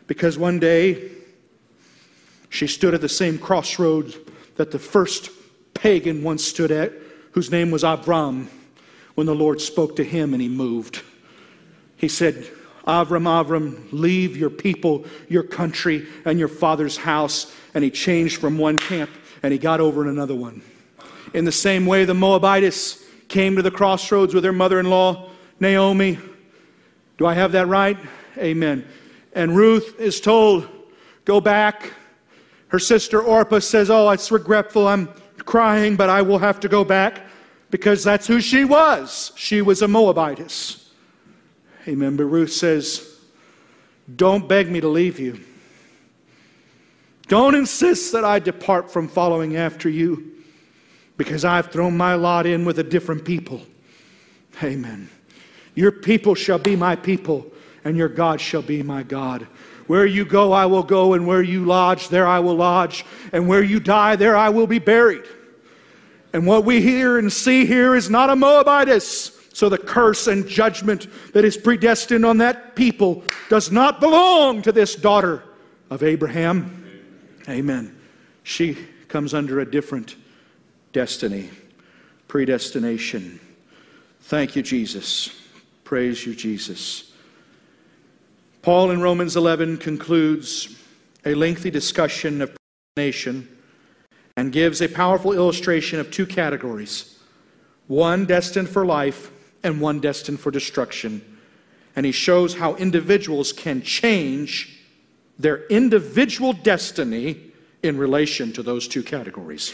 [0.06, 1.10] Because one day
[2.50, 4.16] she stood at the same crossroads
[4.58, 5.32] that the first
[5.74, 6.94] pagan once stood at,
[7.32, 8.48] whose name was Abram,
[9.16, 11.02] when the Lord spoke to him and he moved.
[12.00, 12.50] He said,
[12.88, 17.54] Avram, Avram, leave your people, your country, and your father's house.
[17.74, 19.10] And he changed from one camp
[19.44, 20.62] and he got over in another one.
[21.34, 25.30] In the same way, the Moabites came to the crossroads with their mother in law,
[25.60, 26.18] Naomi.
[27.18, 27.98] Do I have that right?
[28.38, 28.88] Amen.
[29.34, 30.68] And Ruth is told,
[31.26, 31.94] Go back.
[32.70, 34.88] Her sister Orpah says, Oh, it's regretful.
[34.88, 35.10] I'm
[35.46, 37.24] crying, but I will have to go back
[37.70, 39.32] because that's who she was.
[39.36, 40.79] She was a Moabitess.
[41.88, 42.16] Amen.
[42.16, 43.20] But Ruth says,
[44.14, 45.40] Don't beg me to leave you.
[47.28, 50.32] Don't insist that I depart from following after you
[51.16, 53.62] because I've thrown my lot in with a different people.
[54.64, 55.10] Amen.
[55.76, 57.46] Your people shall be my people,
[57.84, 59.48] and your God shall be my God.
[59.86, 63.48] Where you go, I will go, and where you lodge, there I will lodge, and
[63.48, 65.24] where you die, there I will be buried.
[66.34, 69.39] And what we hear and see here is not a Moabitess.
[69.60, 74.72] So the curse and judgment that is predestined on that people does not belong to
[74.72, 75.44] this daughter
[75.90, 76.90] of Abraham.
[77.50, 77.94] Amen.
[78.44, 78.78] She
[79.10, 80.16] comes under a different
[80.94, 81.50] destiny,
[82.30, 83.42] predestination.
[84.22, 85.38] Thank you, Jesus.
[85.84, 87.12] Praise you, Jesus.
[88.62, 90.74] Paul in Romans 11 concludes
[91.26, 92.56] a lengthy discussion of
[92.96, 93.58] predestination
[94.38, 97.20] and gives a powerful illustration of two categories
[97.88, 99.32] one destined for life
[99.64, 101.38] and one destined for destruction.
[101.96, 104.80] And he shows how individuals can change
[105.38, 107.52] their individual destiny
[107.82, 109.74] in relation to those two categories.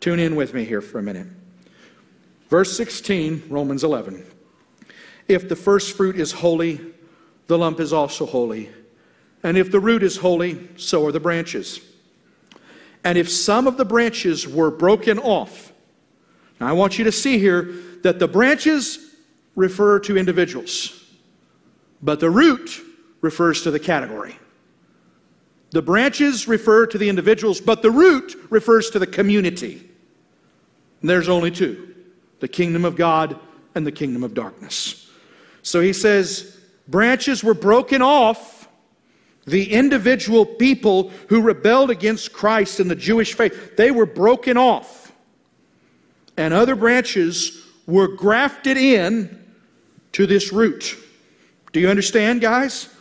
[0.00, 1.26] Tune in with me here for a minute.
[2.48, 4.24] Verse 16, Romans 11.
[5.26, 6.80] If the first fruit is holy,
[7.46, 8.70] the lump is also holy.
[9.42, 11.80] And if the root is holy, so are the branches.
[13.04, 15.72] And if some of the branches were broken off,
[16.60, 18.98] now I want you to see here that the branches
[19.54, 21.04] refer to individuals,
[22.02, 22.80] but the root
[23.20, 24.38] refers to the category.
[25.70, 29.88] The branches refer to the individuals, but the root refers to the community.
[31.00, 31.94] And there's only two
[32.40, 33.38] the kingdom of God
[33.74, 35.10] and the kingdom of darkness.
[35.62, 38.68] So he says, branches were broken off.
[39.44, 45.10] The individual people who rebelled against Christ in the Jewish faith, they were broken off.
[46.36, 49.42] And other branches were grafted in
[50.12, 50.96] to this root.
[51.72, 52.94] Do you understand, guys?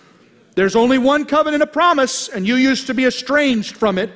[0.55, 4.09] There's only one covenant of promise, and you used to be estranged from it,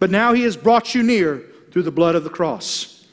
[0.00, 3.06] but now he has brought you near through the blood of the cross.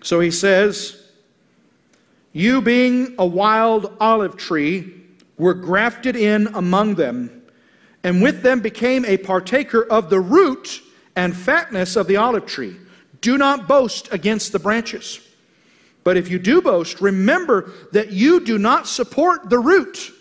[0.00, 1.10] So he says,
[2.32, 5.00] You being a wild olive tree,
[5.36, 7.42] were grafted in among them,
[8.04, 10.80] and with them became a partaker of the root
[11.16, 12.76] and fatness of the olive tree.
[13.20, 15.20] Do not boast against the branches.
[16.04, 20.12] But if you do boast, remember that you do not support the root,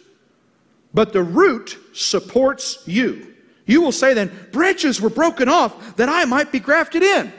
[0.93, 3.36] but the root supports you.
[3.65, 7.32] You will say then, branches were broken off that I might be grafted in.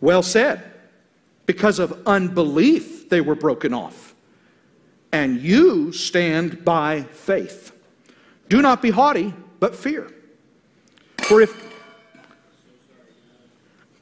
[0.00, 0.64] Well said.
[1.46, 4.14] Because of unbelief, they were broken off.
[5.12, 7.72] And you stand by faith.
[8.50, 10.12] Do not be haughty, but fear.
[11.26, 11.54] For if,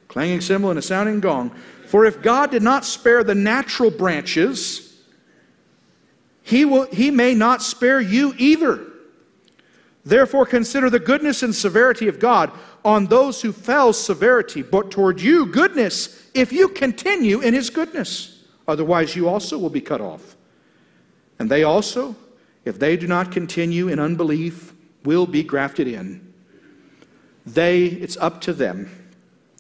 [0.08, 1.54] clanging cymbal and a sounding gong,
[1.86, 5.02] for if God did not spare the natural branches,
[6.42, 8.84] he, will, he may not spare you either.
[10.04, 12.52] Therefore, consider the goodness and severity of God
[12.84, 18.44] on those who fell severity, but toward you goodness, if you continue in his goodness.
[18.68, 20.36] Otherwise, you also will be cut off.
[21.38, 22.14] And they also,
[22.64, 24.72] if they do not continue in unbelief,
[25.04, 26.32] will be grafted in.
[27.44, 28.90] They, it's up to them.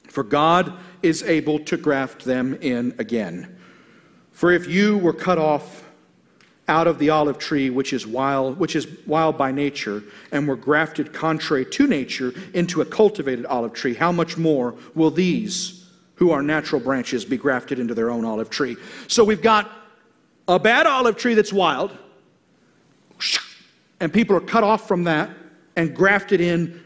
[0.08, 0.72] For God
[1.02, 3.56] is able to graft them in again.
[4.32, 5.84] For if you were cut off
[6.68, 10.02] out of the olive tree which is wild which is wild by nature
[10.32, 15.10] and were grafted contrary to nature into a cultivated olive tree how much more will
[15.10, 19.70] these who are natural branches be grafted into their own olive tree so we've got
[20.48, 21.96] a bad olive tree that's wild
[24.00, 25.30] and people are cut off from that
[25.76, 26.82] and grafted in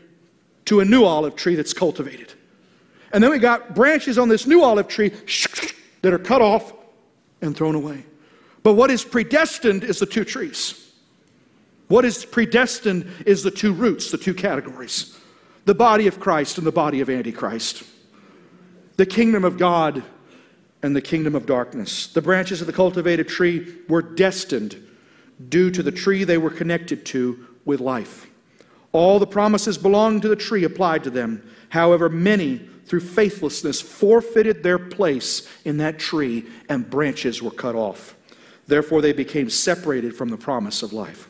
[0.67, 2.35] to a new olive tree that's cultivated
[3.13, 5.13] and then we got branches on this new olive tree
[6.03, 6.73] that are cut off
[7.43, 8.05] and thrown away
[8.63, 10.93] but what is predestined is the two trees.
[11.89, 15.17] What is predestined is the two roots, the two categories
[15.67, 17.85] the body of Christ and the body of Antichrist,
[18.97, 20.03] the kingdom of God
[20.83, 22.07] and the kingdom of darkness.
[22.09, 24.83] The branches of the cultivated tree were destined
[25.49, 28.27] due to the tree they were connected to with life.
[28.93, 31.49] All the promises belonging to the tree applied to them.
[31.69, 38.17] However, many, through faithlessness, forfeited their place in that tree and branches were cut off.
[38.67, 41.29] Therefore, they became separated from the promise of life.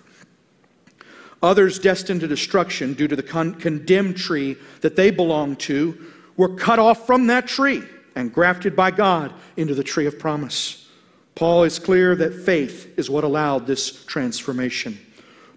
[1.43, 6.03] Others destined to destruction due to the con- condemned tree that they belonged to
[6.35, 7.83] were cut off from that tree
[8.17, 10.89] and grafted by God into the tree of promise.
[11.35, 14.99] Paul is clear that faith is what allowed this transformation.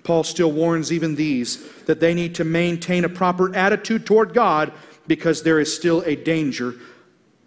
[0.04, 4.74] Paul still warns even these that they need to maintain a proper attitude toward God
[5.08, 6.76] because there is still a danger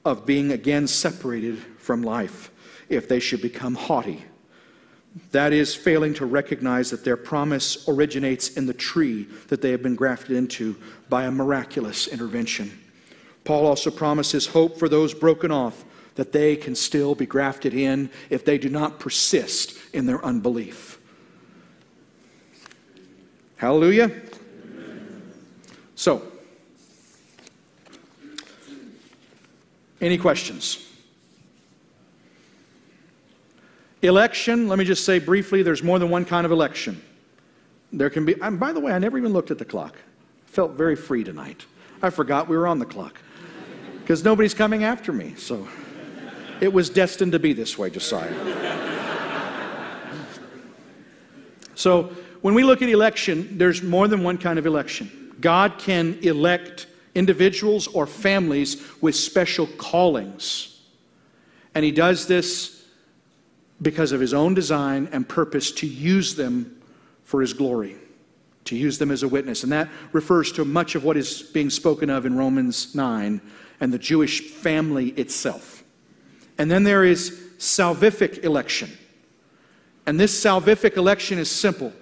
[0.04, 2.50] of being again separated from life
[2.88, 4.24] if they should become haughty.
[5.32, 9.82] That is, failing to recognize that their promise originates in the tree that they have
[9.82, 10.76] been grafted into
[11.08, 12.78] by a miraculous intervention.
[13.44, 15.84] Paul also promises hope for those broken off
[16.16, 20.98] that they can still be grafted in if they do not persist in their unbelief.
[23.56, 24.04] Hallelujah.
[24.04, 25.32] Amen.
[25.94, 26.30] So,
[30.00, 30.82] any questions?
[34.02, 37.02] Election, let me just say briefly there's more than one kind of election.
[37.92, 39.96] There can be, and by the way, I never even looked at the clock.
[40.46, 41.64] Felt very free tonight.
[42.02, 43.20] I forgot we were on the clock
[44.00, 45.34] because nobody's coming after me.
[45.36, 45.66] So
[46.60, 48.32] it was destined to be this way, Josiah.
[51.74, 52.04] so
[52.42, 55.34] when we look at election, there's more than one kind of election.
[55.40, 56.86] God can elect
[57.16, 60.80] individuals or families with special callings.
[61.74, 62.84] And He does this
[63.82, 66.80] because of His own design and purpose to use them
[67.24, 67.96] for His glory,
[68.66, 69.62] to use them as a witness.
[69.62, 73.40] And that refers to much of what is being spoken of in Romans 9
[73.80, 75.82] and the Jewish family itself.
[76.58, 78.90] And then there is salvific election.
[80.06, 81.92] And this salvific election is simple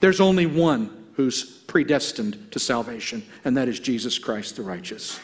[0.00, 5.20] there's only one who's predestined to salvation, and that is Jesus Christ the righteous.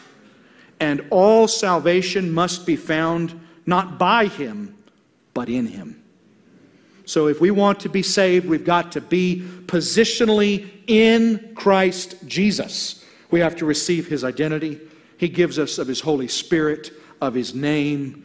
[0.78, 4.77] And all salvation must be found not by him,
[5.35, 6.02] but in him.
[7.05, 13.05] So if we want to be saved, we've got to be positionally in Christ Jesus.
[13.31, 14.81] We have to receive his identity,
[15.16, 18.24] he gives us of His Holy Spirit, of His name,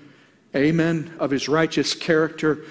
[0.55, 2.65] amen, of His righteous character.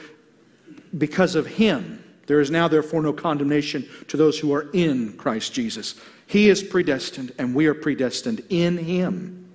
[0.97, 2.00] Because of Him,
[2.31, 5.97] there is now therefore no condemnation to those who are in Christ Jesus.
[6.29, 9.51] He is predestined, and we are predestined in Him.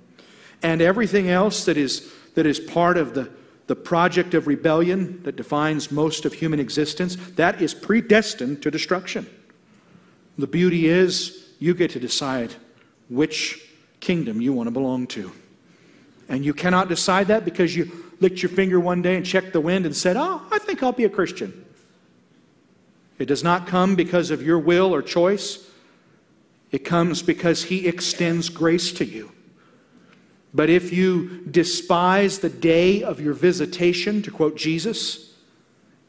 [0.61, 3.31] And everything else that is, that is part of the,
[3.67, 9.25] the project of rebellion that defines most of human existence, that is predestined to destruction.
[10.37, 12.53] The beauty is you get to decide
[13.07, 13.69] which
[14.01, 15.31] kingdom you want to belong to.
[16.27, 17.89] And you cannot decide that because you
[18.19, 20.91] licked your finger one day and checked the wind and said, Oh, I think I'll
[20.91, 21.64] be a Christian.
[23.17, 25.69] It does not come because of your will or choice,
[26.71, 29.31] it comes because He extends grace to you.
[30.53, 35.33] But if you despise the day of your visitation, to quote Jesus,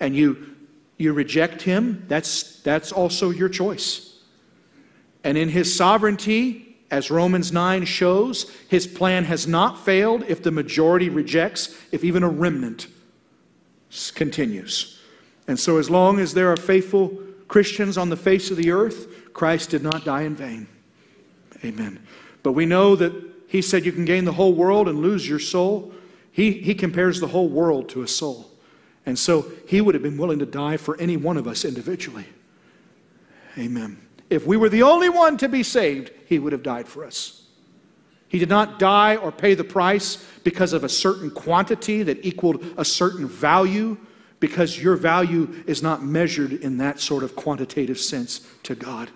[0.00, 0.54] and you,
[0.96, 4.18] you reject Him, that's, that's also your choice.
[5.22, 10.50] And in His sovereignty, as Romans 9 shows, his plan has not failed if the
[10.50, 12.86] majority rejects, if even a remnant
[14.14, 14.95] continues.
[15.48, 17.18] And so, as long as there are faithful
[17.48, 20.66] Christians on the face of the earth, Christ did not die in vain.
[21.64, 22.04] Amen.
[22.42, 23.12] But we know that
[23.48, 25.92] he said you can gain the whole world and lose your soul.
[26.32, 28.50] He, he compares the whole world to a soul.
[29.04, 32.26] And so he would have been willing to die for any one of us individually.
[33.56, 34.00] Amen.
[34.28, 37.44] If we were the only one to be saved, he would have died for us.
[38.28, 42.64] He did not die or pay the price because of a certain quantity that equaled
[42.76, 43.96] a certain value,
[44.40, 49.10] because your value is not measured in that sort of quantitative sense to God.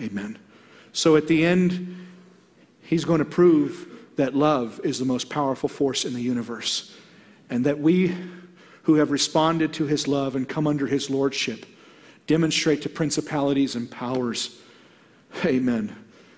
[0.00, 0.38] Amen.
[0.92, 2.06] So at the end,
[2.82, 3.86] he's going to prove
[4.16, 6.96] that love is the most powerful force in the universe,
[7.48, 8.14] and that we
[8.84, 11.66] who have responded to his love and come under his lordship
[12.26, 14.60] demonstrate to principalities and powers,
[15.44, 15.94] amen,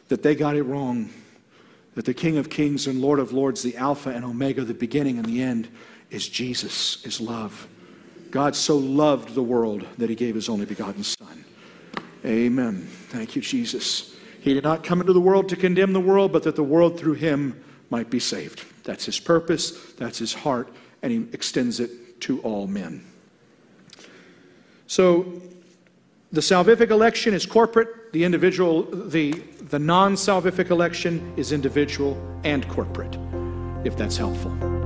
[0.08, 1.10] that they got it wrong.
[1.94, 5.18] That the King of Kings and Lord of Lords, the Alpha and Omega, the beginning
[5.18, 5.68] and the end,
[6.10, 7.68] is Jesus, is love.
[8.32, 11.44] God so loved the world that he gave his only begotten Son.
[12.24, 12.88] Amen.
[13.08, 14.16] Thank you, Jesus.
[14.40, 16.98] He did not come into the world to condemn the world, but that the world
[16.98, 18.64] through him might be saved.
[18.84, 20.72] That's his purpose, that's his heart,
[21.02, 23.04] and he extends it to all men.
[24.86, 25.42] So
[26.32, 29.32] the salvific election is corporate, the individual, the,
[29.68, 33.16] the non salvific election is individual and corporate,
[33.84, 34.81] if that's helpful.